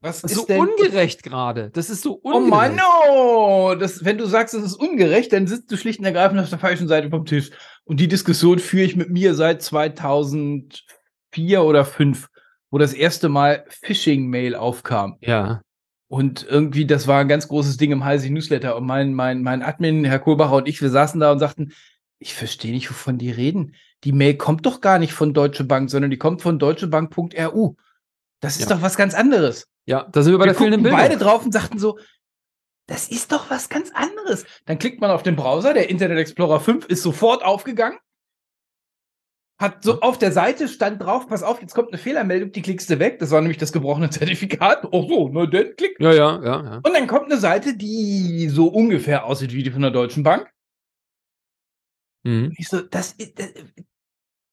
[0.01, 1.71] Was Das ist so denn ungerecht gerade.
[1.71, 2.77] Das ist so Oh ungerecht.
[2.77, 3.75] Mann, oh!
[3.77, 6.59] Das, wenn du sagst, es ist ungerecht, dann sitzt du schlicht und ergreifend auf der
[6.59, 7.51] falschen Seite vom Tisch.
[7.83, 12.29] Und die Diskussion führe ich mit mir seit 2004 oder 2005,
[12.71, 15.17] wo das erste Mal Phishing-Mail aufkam.
[15.19, 15.61] Ja.
[16.07, 18.77] Und irgendwie, das war ein ganz großes Ding im Heise Newsletter.
[18.77, 21.73] Und mein, mein, mein Admin, Herr Kohlbacher und ich, wir saßen da und sagten,
[22.19, 23.75] ich verstehe nicht, wovon die reden.
[24.05, 27.75] Die Mail kommt doch gar nicht von Deutsche Bank, sondern die kommt von deutschebank.ru.
[28.41, 28.75] Das ist Ja.
[28.75, 29.65] doch was ganz anderes.
[29.85, 30.99] Ja, da sind wir bei wir der fehlenden Bildung.
[30.99, 31.99] beide drauf und sagten so,
[32.87, 34.45] das ist doch was ganz anderes.
[34.65, 37.97] Dann klickt man auf den Browser, der Internet Explorer 5 ist sofort aufgegangen.
[39.61, 42.89] Hat so auf der Seite stand drauf, pass auf, jetzt kommt eine Fehlermeldung, die klickst
[42.89, 43.19] du weg.
[43.19, 44.87] Das war nämlich das gebrochene Zertifikat.
[44.91, 45.99] Oh so, na dann klick.
[45.99, 46.75] Ja, ja, ja, ja.
[46.77, 50.49] Und dann kommt eine Seite, die so ungefähr aussieht wie die von der Deutschen Bank.
[52.23, 52.53] Mhm.
[52.57, 53.37] Ich so, das ist.
[53.37, 53.49] Das,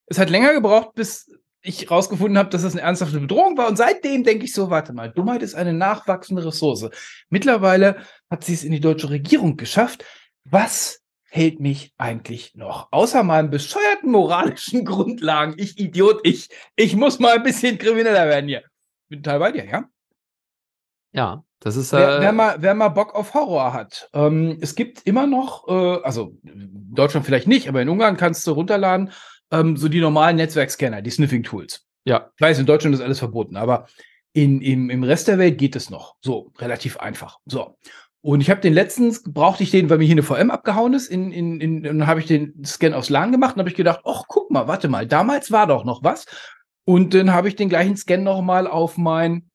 [0.09, 1.30] es hat länger gebraucht, bis
[1.66, 3.68] ich rausgefunden habe, dass das eine ernsthafte Bedrohung war.
[3.68, 6.88] Und seitdem denke ich so, warte mal, Dummheit ist eine nachwachsende Ressource.
[7.28, 7.96] Mittlerweile
[8.30, 10.04] hat sie es in die deutsche Regierung geschafft.
[10.44, 12.88] Was hält mich eigentlich noch?
[12.92, 15.54] Außer meinen bescheuerten moralischen Grundlagen.
[15.58, 18.62] Ich Idiot, ich, ich muss mal ein bisschen krimineller werden hier.
[19.08, 19.84] Bin total bei dir, ja?
[21.12, 21.92] Ja, das ist.
[21.92, 25.66] Wer, Äh, wer, mal, wer mal Bock auf Horror hat, ähm, es gibt immer noch,
[25.68, 29.10] äh, also in Deutschland vielleicht nicht, aber in Ungarn kannst du runterladen,
[29.51, 31.86] ähm, so die normalen Netzwerkscanner, die Sniffing-Tools.
[32.05, 33.86] ja, Ich weiß, in Deutschland ist alles verboten, aber
[34.32, 36.16] in, im, im Rest der Welt geht es noch.
[36.20, 37.38] So, relativ einfach.
[37.47, 37.78] So.
[38.20, 41.09] Und ich habe den letztens, brauchte ich den, weil mir hier eine VM abgehauen ist,
[41.09, 44.01] in, in, in, dann habe ich den Scan aufs LAN gemacht und habe ich gedacht,
[44.05, 46.26] ach, guck mal, warte mal, damals war doch noch was.
[46.84, 49.51] Und dann habe ich den gleichen Scan noch mal auf mein,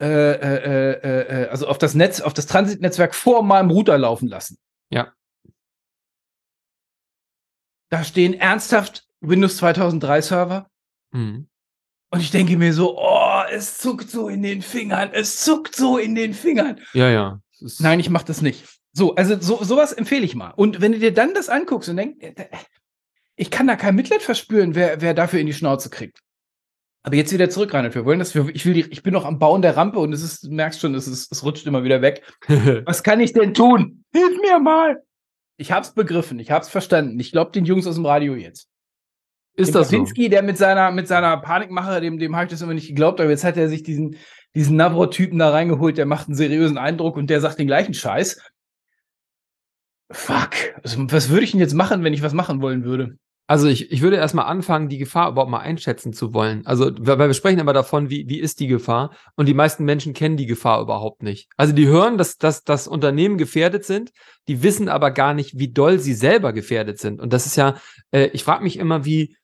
[0.00, 4.28] äh, äh, äh, äh, also auf das Netz, auf das Transitnetzwerk vor meinem Router laufen
[4.28, 4.58] lassen.
[4.90, 5.12] Ja.
[7.90, 10.70] Da stehen ernsthaft Windows 2003 Server.
[11.12, 11.46] mhm.
[12.12, 15.96] Und ich denke mir so, oh, es zuckt so in den Fingern, es zuckt so
[15.96, 16.80] in den Fingern.
[16.92, 17.40] ja, ja.
[17.78, 18.64] Nein, ich mache das nicht.
[18.92, 20.50] So, also so, sowas empfehle ich mal.
[20.50, 22.46] Und wenn du dir dann das anguckst und denkst, äh,
[23.36, 26.20] ich kann da kein Mitleid verspüren, wer, wer dafür in die Schnauze kriegt.
[27.02, 27.94] Aber jetzt wieder zurück, Reinhard.
[27.94, 30.22] Wir wollen das, ich will die, ich bin noch am Bauen der Rampe und es
[30.22, 32.22] ist, du merkst schon, es ist, es rutscht immer wieder weg.
[32.84, 34.04] Was kann ich denn tun?
[34.12, 35.02] Hilf mir mal!
[35.56, 37.18] Ich hab's begriffen, ich hab's verstanden.
[37.20, 38.69] Ich glaube den Jungs aus dem Radio jetzt.
[39.54, 39.96] Ist das so?
[39.96, 43.20] Kaczynski, der mit seiner, mit seiner Panikmache, dem, dem habe ich das immer nicht geglaubt,
[43.20, 44.16] aber jetzt hat er sich diesen,
[44.54, 48.40] diesen Navro-Typen da reingeholt, der macht einen seriösen Eindruck und der sagt den gleichen Scheiß.
[50.10, 50.50] Fuck.
[50.82, 53.16] Also, was würde ich denn jetzt machen, wenn ich was machen wollen würde?
[53.50, 56.64] Also ich, ich würde erstmal anfangen, die Gefahr überhaupt mal einschätzen zu wollen.
[56.66, 59.10] Also, weil wir sprechen immer davon, wie, wie ist die Gefahr?
[59.34, 61.48] Und die meisten Menschen kennen die Gefahr überhaupt nicht.
[61.56, 64.12] Also die hören, dass, dass, dass Unternehmen gefährdet sind,
[64.46, 67.20] die wissen aber gar nicht, wie doll sie selber gefährdet sind.
[67.20, 67.74] Und das ist ja,
[68.12, 69.36] äh, ich frage mich immer, wie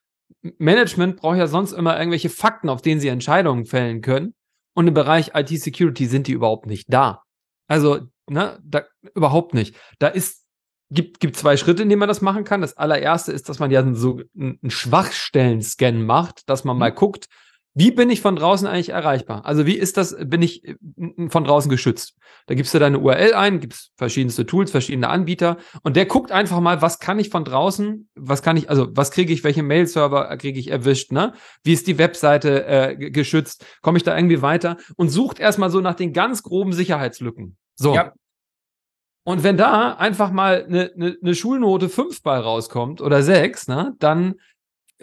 [0.58, 4.34] Management braucht ja sonst immer irgendwelche Fakten, auf denen sie Entscheidungen fällen können.
[4.74, 7.22] Und im Bereich IT-Security sind die überhaupt nicht da.
[7.68, 9.74] Also, ne, da, überhaupt nicht.
[9.98, 10.44] Da ist
[10.90, 12.60] gibt, gibt zwei Schritte, in denen man das machen kann.
[12.60, 16.94] Das allererste ist, dass man ja so einen Schwachstellen-Scan macht, dass man mal Mhm.
[16.94, 17.26] guckt,
[17.78, 19.44] wie bin ich von draußen eigentlich erreichbar?
[19.44, 20.76] Also wie ist das, bin ich äh,
[21.28, 22.16] von draußen geschützt?
[22.46, 26.60] Da gibst du deine URL ein, gibst verschiedenste Tools, verschiedene Anbieter und der guckt einfach
[26.60, 30.34] mal, was kann ich von draußen, was kann ich, also was kriege ich, welche Mail-Server
[30.38, 31.34] kriege ich erwischt, ne?
[31.64, 33.66] Wie ist die Webseite äh, geschützt?
[33.82, 34.78] Komme ich da irgendwie weiter?
[34.96, 37.58] Und sucht erstmal so nach den ganz groben Sicherheitslücken.
[37.74, 37.94] So.
[37.94, 38.14] Ja.
[39.22, 43.94] Und wenn da einfach mal eine, eine, eine Schulnote 5 bei rauskommt oder 6, ne,
[43.98, 44.36] dann,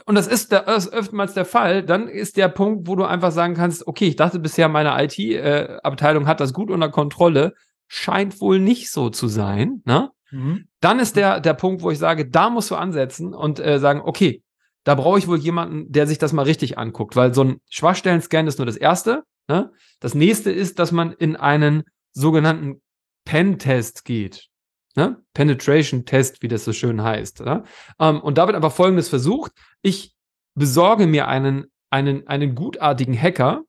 [0.05, 3.31] und das ist, das ist oftmals der Fall, dann ist der Punkt, wo du einfach
[3.31, 7.53] sagen kannst, okay, ich dachte bisher, meine IT-Abteilung hat das gut unter Kontrolle,
[7.87, 10.09] scheint wohl nicht so zu sein, ne?
[10.81, 14.01] Dann ist der, der Punkt, wo ich sage, da musst du ansetzen und äh, sagen,
[14.03, 14.41] okay,
[14.83, 18.47] da brauche ich wohl jemanden, der sich das mal richtig anguckt, weil so ein Schwachstellen-Scan
[18.47, 19.23] ist nur das Erste.
[19.47, 19.71] Ne?
[19.99, 21.83] Das nächste ist, dass man in einen
[22.13, 22.81] sogenannten
[23.25, 24.49] Pen-Test geht.
[24.95, 25.21] Ne?
[25.33, 27.41] Penetration-Test, wie das so schön heißt.
[27.41, 27.63] Ne?
[27.99, 29.51] Ähm, und da wird einfach Folgendes versucht.
[29.81, 30.13] Ich
[30.55, 33.63] besorge mir einen, einen, einen gutartigen Hacker,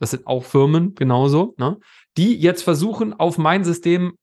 [0.00, 1.78] das sind auch Firmen genauso, ne?
[2.16, 4.16] die jetzt versuchen, auf mein System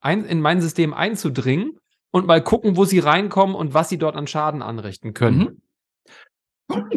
[0.00, 1.78] ein, in mein System einzudringen
[2.10, 5.60] und mal gucken, wo sie reinkommen und was sie dort an Schaden anrichten können.
[6.68, 6.90] Mhm.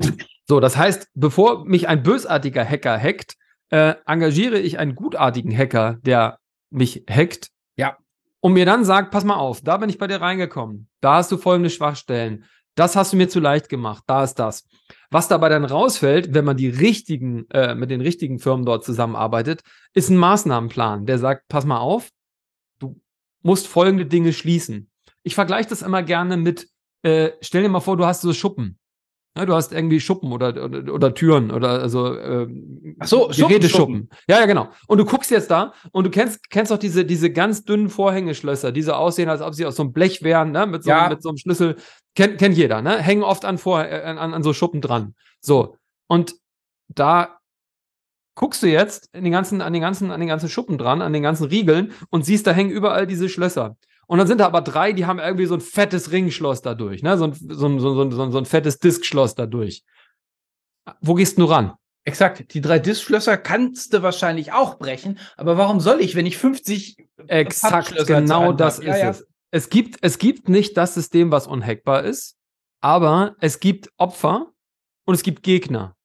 [0.48, 3.36] So, das heißt, bevor mich ein bösartiger Hacker hackt,
[3.70, 6.40] äh, engagiere ich einen gutartigen Hacker, der
[6.70, 7.50] mich hackt.
[7.76, 7.98] Ja.
[8.44, 10.90] Und mir dann sagt, pass mal auf, da bin ich bei dir reingekommen.
[11.00, 12.44] Da hast du folgende Schwachstellen.
[12.76, 14.04] Das hast du mir zu leicht gemacht.
[14.06, 14.68] Da ist das.
[15.10, 19.62] Was dabei dann rausfällt, wenn man die richtigen, äh, mit den richtigen Firmen dort zusammenarbeitet,
[19.94, 22.10] ist ein Maßnahmenplan, der sagt, pass mal auf,
[22.80, 23.00] du
[23.44, 24.92] musst folgende Dinge schließen.
[25.24, 26.68] Ich vergleiche das immer gerne mit,
[27.04, 28.78] äh, stell dir mal vor, du hast so Schuppen.
[29.36, 33.50] Ja, du hast irgendwie Schuppen oder, oder, oder Türen oder also ähm, Ach so, Schuppen,
[33.50, 34.10] Geräteschuppen.
[34.28, 34.70] Ja, ja, genau.
[34.88, 38.72] Und du guckst jetzt da und du kennst, kennst auch diese, diese ganz dünnen Vorhängeschlösser,
[38.72, 40.68] die so aussehen, als ob sie aus so einem Blech wären, ne?
[40.68, 41.10] mit, so, Ja.
[41.10, 41.78] mit so einem Schlüssel.
[42.16, 43.00] Kennt, kennt jeder, ne?
[43.00, 45.16] Hängen oft an, Vor äh, an, an so Schuppen dran.
[45.42, 45.78] So.
[46.08, 46.36] Und
[46.90, 47.40] da
[48.36, 51.12] guckst du jetzt in den ganzen, an den ganzen, an den ganzen Schuppen dran, an
[51.12, 53.78] den ganzen Riegeln und siehst, da hängen überall diese Schlösser.
[54.14, 57.18] Und dann sind da aber drei, die haben irgendwie so ein fettes Ringschloss dadurch, ne?
[57.18, 59.82] So ein, so ein, so ein, so ein, so ein fettes Diskschloss dadurch.
[61.02, 61.74] Wo gehst du ran?
[62.04, 62.54] Exakt.
[62.54, 66.98] Die drei Diskschlösser kannst du wahrscheinlich auch brechen, aber warum soll ich, wenn ich 50
[67.26, 69.10] Exakt, genau das ist Ja, ja.
[69.10, 69.26] es.
[69.50, 72.38] Es gibt, es gibt nicht das System, was unhackbar ist,
[72.82, 74.52] aber es gibt Opfer
[75.06, 75.96] und es gibt Gegner.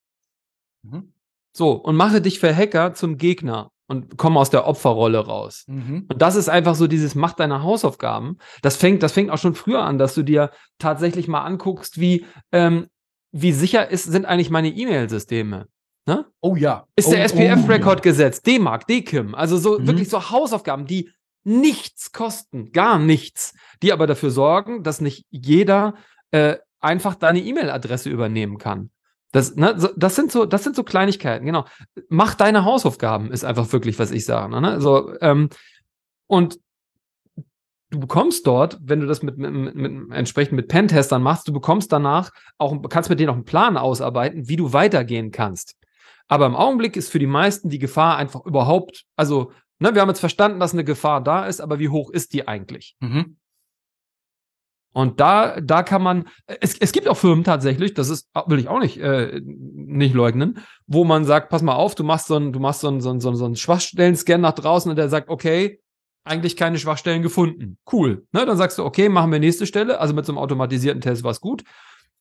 [0.83, 1.13] Mhm.
[1.55, 5.65] So, und mache dich für Hacker zum Gegner und komm aus der Opferrolle raus.
[5.67, 6.07] Mhm.
[6.09, 8.39] Und das ist einfach so dieses Mach deine Hausaufgaben.
[8.63, 12.27] Das fängt, das fängt auch schon früher an, dass du dir tatsächlich mal anguckst, wie,
[12.53, 12.87] ähm,
[13.33, 15.67] wie sicher ist, sind eigentlich meine E-Mail-Systeme.
[16.07, 16.27] Ne?
[16.41, 16.87] Oh ja.
[16.97, 19.87] Ist oh, der SPF-Rekord oh, gesetzt, D-Mark, D-Kim, also so Mhm.
[19.87, 21.11] wirklich so Hausaufgaben, die
[21.45, 25.95] nichts kosten, gar nichts, die aber dafür sorgen, dass nicht jeder
[26.31, 28.91] äh, einfach deine E-Mail-Adresse übernehmen kann.
[29.33, 31.67] Das, ne, das, sind so, das sind so Kleinigkeiten, genau.
[32.09, 34.61] Mach deine Hausaufgaben, ist einfach wirklich, was ich sage.
[34.61, 34.81] Ne?
[34.81, 35.51] So, ähm,
[36.27, 36.59] und
[37.91, 41.93] du bekommst dort, wenn du das mit, mit, mit entsprechend mit Pentestern machst, du bekommst
[41.93, 45.77] danach auch, kannst mit denen auch einen Plan ausarbeiten, wie du weitergehen kannst.
[46.29, 50.11] Aber im Augenblick ist für die meisten die Gefahr einfach überhaupt, also, ne, wir haben
[50.11, 52.97] jetzt verstanden, dass eine Gefahr da ist, aber wie hoch ist die eigentlich?
[53.01, 53.38] Mhm.
[54.99, 56.25] Und da, da kann man,
[56.61, 60.59] es, es gibt auch Firmen tatsächlich, das ist, will ich auch nicht, äh, nicht leugnen,
[60.89, 63.11] wo man sagt, pass mal auf, du machst so einen, du machst so einen, so
[63.11, 65.81] einen, so einen, so einen Schwachstellen-Scan nach draußen und der sagt, okay,
[66.25, 67.79] eigentlich keine Schwachstellen gefunden.
[67.93, 68.27] Cool.
[68.33, 71.23] Ne, dann sagst du, okay, machen wir nächste Stelle, also mit so einem automatisierten Test
[71.23, 71.63] war es gut.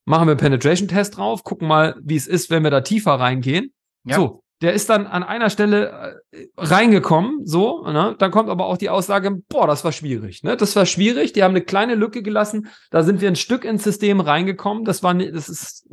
[0.06, 3.74] Machen wir einen Penetration-Test drauf, gucken mal, wie es ist, wenn wir da tiefer reingehen.
[4.06, 4.18] Ja.
[4.18, 8.16] So, der ist dann an einer Stelle äh, reingekommen, so, ne?
[8.18, 10.58] Dann kommt aber auch die Aussage, boah, das war schwierig, ne?
[10.58, 13.84] Das war schwierig, die haben eine kleine Lücke gelassen, da sind wir ein Stück ins
[13.84, 15.88] System reingekommen, das war, das ist,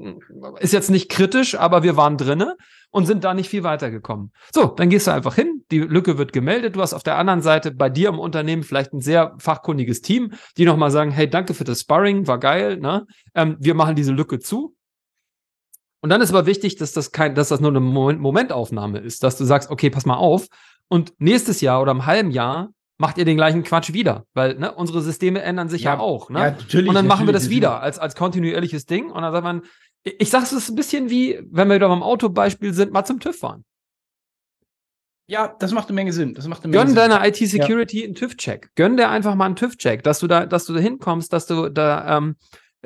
[0.60, 2.56] ist jetzt nicht kritisch, aber wir waren drinne
[2.90, 4.32] und sind da nicht viel weitergekommen.
[4.52, 7.42] So, dann gehst du einfach hin, die Lücke wird gemeldet, du hast auf der anderen
[7.42, 11.54] Seite bei dir im Unternehmen vielleicht ein sehr fachkundiges Team, die nochmal sagen, hey, danke
[11.54, 13.04] für das Sparring, war geil, ne?
[13.34, 14.73] Ähm, wir machen diese Lücke zu,
[16.04, 19.38] und dann ist aber wichtig, dass das kein, dass das nur eine Momentaufnahme ist, dass
[19.38, 20.48] du sagst, okay, pass mal auf.
[20.86, 24.74] Und nächstes Jahr oder im halben Jahr macht ihr den gleichen Quatsch wieder, weil ne,
[24.74, 26.28] unsere Systeme ändern sich ja, ja auch.
[26.28, 26.38] Ne?
[26.40, 29.10] Ja, natürlich, und dann machen wir das wieder als, als kontinuierliches Ding.
[29.10, 29.62] Und dann sagt man,
[30.02, 33.18] ich sage es ist ein bisschen wie, wenn wir wieder beim Autobeispiel sind, mal zum
[33.18, 33.64] TÜV fahren.
[35.26, 36.34] Ja, das macht eine Menge Sinn.
[36.34, 36.96] Das macht eine Menge Gönn Sinn.
[36.96, 38.04] deiner IT-Security ja.
[38.04, 38.72] einen TÜV-Check.
[38.74, 41.70] Gönn dir einfach mal einen TÜV-Check, dass du da, dass du da hinkommst, dass du
[41.70, 42.36] da ähm,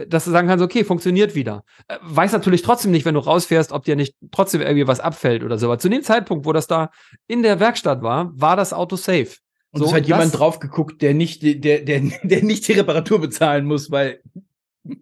[0.06, 1.64] dass du sagen kannst, okay, funktioniert wieder.
[1.88, 5.42] Äh, weiß natürlich trotzdem nicht, wenn du rausfährst, ob dir nicht trotzdem irgendwie was abfällt
[5.42, 5.66] oder so.
[5.66, 6.90] Aber zu dem Zeitpunkt, wo das da
[7.26, 9.36] in der Werkstatt war, war das Auto safe.
[9.70, 13.20] Und so, es hat jemand drauf geguckt, der nicht, der, der, der nicht die Reparatur
[13.20, 14.20] bezahlen muss, weil.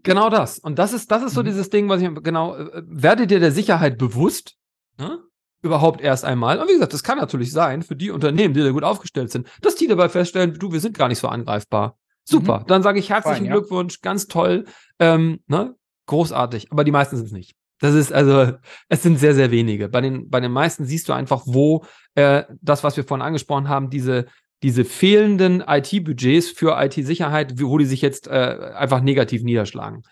[0.02, 0.58] Genau das.
[0.58, 1.46] Und das ist, das ist so mhm.
[1.46, 4.56] dieses Ding, was ich genau, äh, werde dir der Sicherheit bewusst,
[4.98, 5.20] ne?
[5.62, 6.60] Überhaupt erst einmal.
[6.60, 9.48] Und wie gesagt, das kann natürlich sein für die Unternehmen, die da gut aufgestellt sind,
[9.62, 11.98] dass die dabei feststellen, du, wir sind gar nicht so angreifbar.
[12.26, 12.60] Super.
[12.60, 12.66] Mhm.
[12.66, 14.00] Dann sage ich herzlichen Fein, Glückwunsch, ja.
[14.02, 14.64] ganz toll,
[14.98, 15.74] ähm, ne?
[16.06, 16.72] großartig.
[16.72, 17.54] Aber die meisten sind es nicht.
[17.80, 18.52] Das ist also,
[18.88, 19.88] es sind sehr, sehr wenige.
[19.88, 23.68] Bei den, bei den meisten siehst du einfach, wo äh, das, was wir vorhin angesprochen
[23.68, 24.26] haben, diese,
[24.62, 30.02] diese fehlenden IT-Budgets für IT-Sicherheit, wo die sich jetzt äh, einfach negativ niederschlagen.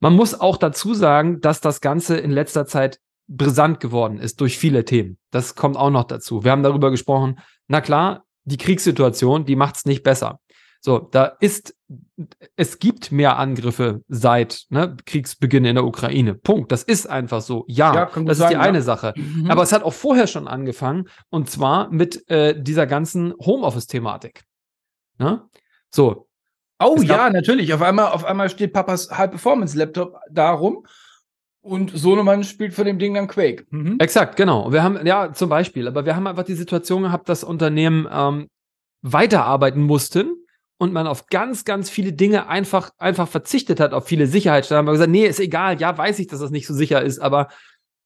[0.00, 4.58] Man muss auch dazu sagen, dass das Ganze in letzter Zeit brisant geworden ist durch
[4.58, 5.18] viele Themen.
[5.30, 6.44] Das kommt auch noch dazu.
[6.44, 7.40] Wir haben darüber gesprochen.
[7.68, 10.40] Na klar, die Kriegssituation, die macht es nicht besser.
[10.80, 11.76] So, da ist,
[12.56, 16.34] es gibt mehr Angriffe seit ne, Kriegsbeginn in der Ukraine.
[16.34, 16.70] Punkt.
[16.70, 17.64] Das ist einfach so.
[17.66, 19.12] Ja, ja das ist sagen, die eine Sache.
[19.16, 19.50] Mhm.
[19.50, 24.44] Aber es hat auch vorher schon angefangen und zwar mit äh, dieser ganzen Homeoffice-Thematik.
[25.18, 25.42] Ne?
[25.90, 26.28] So.
[26.80, 27.74] Oh ja, natürlich.
[27.74, 30.86] Auf einmal, auf einmal steht Papas High-Performance-Laptop darum
[31.60, 33.66] und Sohnemann spielt von dem Ding dann Quake.
[33.70, 33.96] Mhm.
[33.98, 34.72] Exakt, genau.
[34.72, 38.46] Wir haben, ja, zum Beispiel, aber wir haben einfach die Situation gehabt, dass Unternehmen ähm,
[39.02, 40.36] weiterarbeiten mussten
[40.78, 44.86] und man auf ganz, ganz viele Dinge einfach, einfach verzichtet hat, auf viele Sicherheitsstandards.
[44.86, 47.48] Man gesagt, nee, ist egal, ja, weiß ich, dass das nicht so sicher ist, aber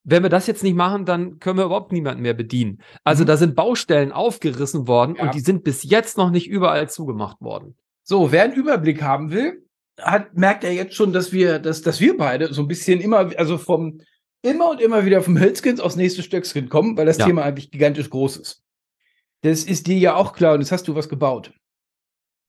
[0.04, 2.82] wenn wir das jetzt nicht machen, dann können wir überhaupt niemanden mehr bedienen.
[3.04, 3.28] Also mhm.
[3.28, 5.24] da sind Baustellen aufgerissen worden ja.
[5.24, 7.76] und die sind bis jetzt noch nicht überall zugemacht worden.
[8.02, 9.64] So, wer einen Überblick haben will,
[10.00, 13.30] hat, merkt er jetzt schon, dass wir, dass, dass wir beide so ein bisschen immer,
[13.36, 14.00] also vom,
[14.42, 17.26] immer und immer wieder vom Hölzkins aufs nächste Stöckskin kommen, weil das ja.
[17.26, 18.62] Thema eigentlich gigantisch groß ist.
[19.42, 21.52] Das ist dir ja auch klar und jetzt hast du was gebaut.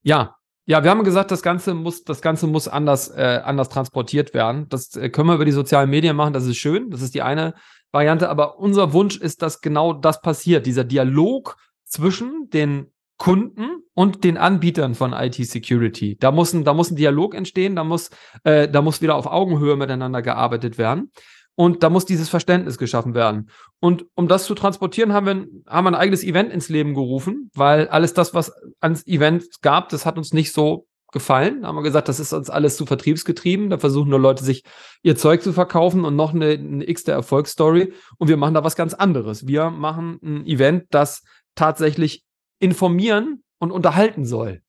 [0.04, 0.36] Ja,
[0.66, 4.68] ja, wir haben gesagt, das Ganze muss, das Ganze muss anders, äh, anders transportiert werden.
[4.70, 7.22] Das äh, können wir über die sozialen Medien machen, das ist schön, das ist die
[7.22, 7.54] eine
[7.92, 14.24] Variante, aber unser Wunsch ist, dass genau das passiert, dieser Dialog zwischen den Kunden und
[14.24, 16.18] den Anbietern von IT-Security.
[16.20, 18.10] Da muss, ein, da muss ein Dialog entstehen, da muss,
[18.44, 21.12] äh, da muss wieder auf Augenhöhe miteinander gearbeitet werden.
[21.56, 23.50] Und da muss dieses Verständnis geschaffen werden.
[23.80, 26.94] Und um das zu transportieren, haben wir, ein, haben wir ein eigenes Event ins Leben
[26.96, 31.62] gerufen, weil alles das, was ans Event gab, das hat uns nicht so gefallen.
[31.62, 33.70] Da haben wir gesagt, das ist uns alles zu vertriebsgetrieben.
[33.70, 34.64] Da versuchen nur Leute, sich
[35.04, 37.94] ihr Zeug zu verkaufen und noch eine, eine x der Erfolgsstory.
[38.18, 39.46] Und wir machen da was ganz anderes.
[39.48, 41.22] Wir machen ein Event, das
[41.56, 42.24] tatsächlich
[42.60, 44.62] informieren und unterhalten soll.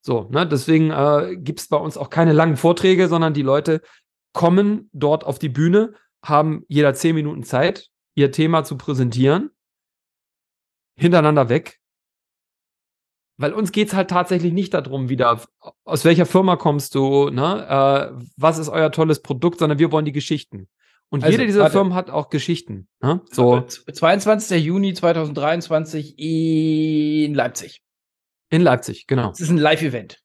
[0.00, 3.80] So, ne, deswegen äh, gibt es bei uns auch keine langen Vorträge, sondern die Leute
[4.32, 9.50] kommen dort auf die Bühne, haben jeder zehn Minuten Zeit, ihr Thema zu präsentieren,
[10.96, 11.78] hintereinander weg.
[13.38, 15.40] Weil uns geht es halt tatsächlich nicht darum, wieder,
[15.84, 18.12] aus welcher Firma kommst du, ne?
[18.18, 20.68] Äh, was ist euer tolles Produkt, sondern wir wollen die Geschichten.
[21.12, 21.72] Und also, jede dieser warte.
[21.72, 22.88] Firmen hat auch Geschichten.
[23.02, 23.20] Ne?
[23.30, 23.60] So.
[23.60, 24.64] 22.
[24.64, 27.82] Juni 2023 in Leipzig.
[28.48, 29.28] In Leipzig, genau.
[29.28, 30.21] Das ist ein Live-Event.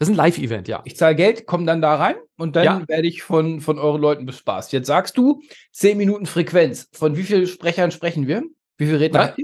[0.00, 0.80] Das ist ein Live-Event, ja.
[0.86, 2.88] Ich zahle Geld, komme dann da rein und dann ja.
[2.88, 4.72] werde ich von, von euren Leuten bespaßt.
[4.72, 5.42] Jetzt sagst du
[5.72, 6.88] 10 Minuten Frequenz.
[6.92, 8.42] Von wie vielen Sprechern sprechen wir?
[8.78, 9.40] Wie viele Redner habt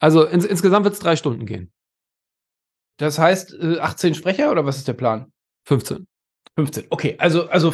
[0.00, 1.72] Also ins, insgesamt wird es drei Stunden gehen.
[2.98, 5.32] Das heißt äh, 18 Sprecher oder was ist der Plan?
[5.68, 6.06] 15.
[6.56, 6.84] 15.
[6.90, 7.72] Okay, also, also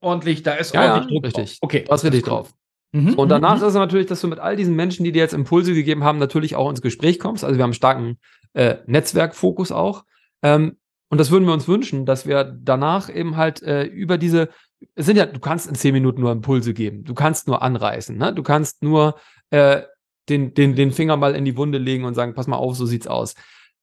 [0.00, 1.50] ordentlich, da ist ja, ordentlich ja, Druck richtig.
[1.50, 1.58] Drauf.
[1.60, 1.84] Okay.
[1.86, 2.54] Da ist richtig drauf.
[2.92, 3.62] Mhm, und danach mhm.
[3.62, 6.18] ist es natürlich, dass du mit all diesen Menschen, die dir jetzt Impulse gegeben haben,
[6.18, 7.44] natürlich auch ins Gespräch kommst.
[7.44, 8.18] Also wir haben einen starken
[8.54, 10.06] äh, Netzwerkfokus auch.
[10.42, 10.78] Ähm,
[11.08, 14.48] und das würden wir uns wünschen, dass wir danach eben halt äh, über diese,
[14.94, 18.16] es sind ja, du kannst in zehn Minuten nur Impulse geben, du kannst nur anreißen,
[18.16, 18.34] ne?
[18.34, 19.16] Du kannst nur
[19.50, 19.82] äh,
[20.28, 22.86] den, den, den Finger mal in die Wunde legen und sagen, pass mal auf, so
[22.86, 23.34] sieht's aus.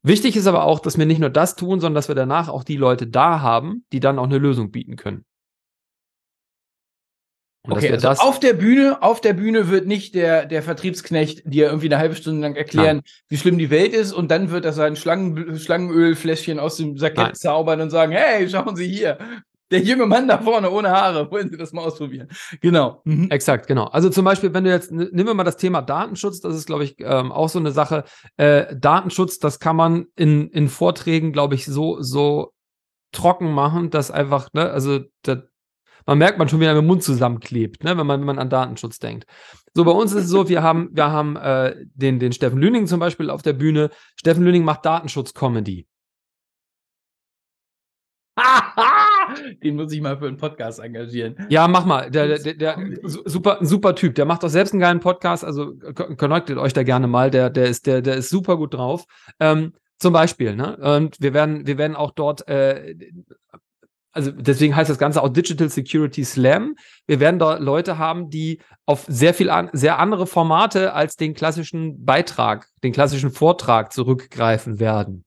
[0.01, 2.65] Wichtig ist aber auch, dass wir nicht nur das tun, sondern dass wir danach auch
[2.65, 5.24] die Leute da haben, die dann auch eine Lösung bieten können.
[7.66, 11.68] Und okay, also auf der Bühne, auf der Bühne wird nicht der, der Vertriebsknecht dir
[11.68, 13.05] irgendwie eine halbe Stunde lang erklären, Nein.
[13.30, 17.18] wie schlimm die Welt ist und dann wird er sein Schlangen, Schlangenölfläschchen aus dem Sackett
[17.18, 17.36] Nein.
[17.36, 19.18] zaubern und sagen, hey, schauen Sie hier,
[19.72, 22.28] der junge Mann da vorne ohne Haare, wollen Sie das mal ausprobieren?
[22.59, 23.01] Genau.
[23.05, 23.32] Mhm.
[23.32, 23.86] Exakt, genau.
[23.86, 26.84] Also zum Beispiel, wenn du jetzt, nehmen wir mal das Thema Datenschutz, das ist, glaube
[26.84, 28.03] ich, ähm, auch so eine Sache.
[28.36, 32.51] Äh, Datenschutz, das kann man in, in Vorträgen, glaube ich, so, so
[33.14, 35.39] trocken machen, dass einfach, ne, also das,
[36.06, 38.39] man merkt man schon, wie er mit dem Mund zusammenklebt, ne, wenn man, wenn man
[38.39, 39.26] an Datenschutz denkt.
[39.74, 42.88] So, bei uns ist es so, wir haben, wir haben äh, den, den Steffen Lüning
[42.88, 43.89] zum Beispiel auf der Bühne.
[44.16, 45.88] Steffen Lüning macht Datenschutz-Comedy.
[49.64, 51.36] Den muss ich mal für einen Podcast engagieren.
[51.49, 52.10] Ja, mach mal.
[52.10, 54.16] Der, der, der, super, super Typ.
[54.16, 55.45] Der macht doch selbst einen geilen Podcast.
[55.45, 55.74] Also
[56.18, 57.30] connectet euch da gerne mal.
[57.30, 59.06] Der, der ist, der, der ist super gut drauf.
[59.39, 60.78] Ähm, zum Beispiel, ne?
[60.78, 62.95] Und wir werden, wir werden auch dort äh,
[64.14, 66.76] also deswegen heißt das Ganze auch Digital Security Slam.
[67.07, 71.34] Wir werden da Leute haben, die auf sehr viel an, sehr andere Formate als den
[71.34, 75.26] klassischen Beitrag, den klassischen Vortrag zurückgreifen werden.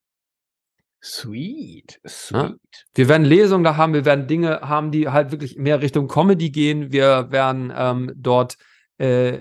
[1.03, 2.35] Sweet, sweet.
[2.35, 2.55] Ja?
[2.95, 6.51] Wir werden Lesungen da haben, wir werden Dinge haben, die halt wirklich mehr Richtung Comedy
[6.51, 6.93] gehen.
[6.93, 8.57] Wir werden ähm, dort
[8.99, 9.41] äh,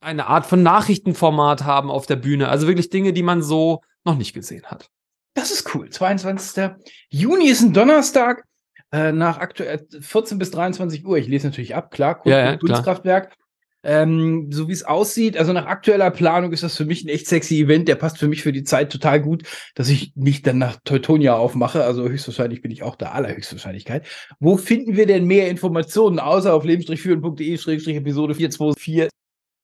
[0.00, 2.48] eine Art von Nachrichtenformat haben auf der Bühne.
[2.48, 4.88] Also wirklich Dinge, die man so noch nicht gesehen hat.
[5.36, 5.88] Das ist cool.
[5.90, 6.70] 22.
[7.10, 8.44] Juni ist ein Donnerstag.
[8.90, 11.18] Äh, nach aktuell 14 bis 23 Uhr.
[11.18, 12.22] Ich lese natürlich ab, klar.
[12.24, 13.36] Ja, ja, Kunstkraftwerk.
[13.82, 17.26] Ähm, so wie es aussieht, also nach aktueller Planung ist das für mich ein echt
[17.26, 17.86] sexy Event.
[17.86, 19.42] Der passt für mich für die Zeit total gut,
[19.74, 21.84] dass ich nicht dann nach Teutonia aufmache.
[21.84, 24.06] Also höchstwahrscheinlich bin ich auch da, allerhöchstwahrscheinlichkeit.
[24.40, 29.10] Wo finden wir denn mehr Informationen, außer auf leben-führen.de-episode 424?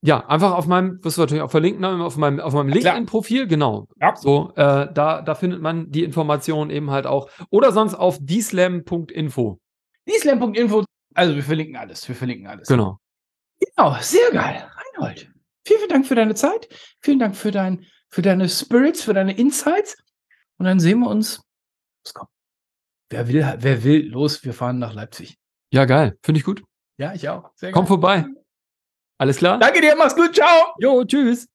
[0.05, 3.47] Ja, einfach auf meinem, wirst du natürlich auch verlinken, ne, auf meinem, auf meinem LinkedIn-Profil,
[3.47, 3.87] genau.
[4.01, 4.17] Ja.
[4.17, 7.31] So, äh, da, da findet man die Informationen eben halt auch.
[7.51, 9.61] Oder sonst auf dslam.info.
[10.09, 10.85] dslam.info,
[11.15, 12.67] also wir verlinken alles, wir verlinken alles.
[12.67, 12.99] Genau.
[13.61, 14.69] Genau, sehr geil.
[14.97, 15.31] Reinhold,
[15.65, 16.69] vielen, vielen Dank für deine Zeit.
[17.01, 19.97] Vielen Dank für, dein, für deine Spirits, für deine Insights.
[20.59, 21.37] Und dann sehen wir uns.
[22.05, 22.27] Los, komm.
[23.09, 25.39] Wer will, wer will, los, wir fahren nach Leipzig.
[25.73, 26.19] Ja, geil.
[26.25, 26.65] Finde ich gut.
[26.99, 27.51] Ja, ich auch.
[27.55, 27.89] Sehr Komm geil.
[27.89, 28.27] vorbei.
[29.19, 29.59] Alles klar?
[29.59, 30.75] Danke dir, mach's gut, ciao.
[30.79, 31.52] Jo, tschüss.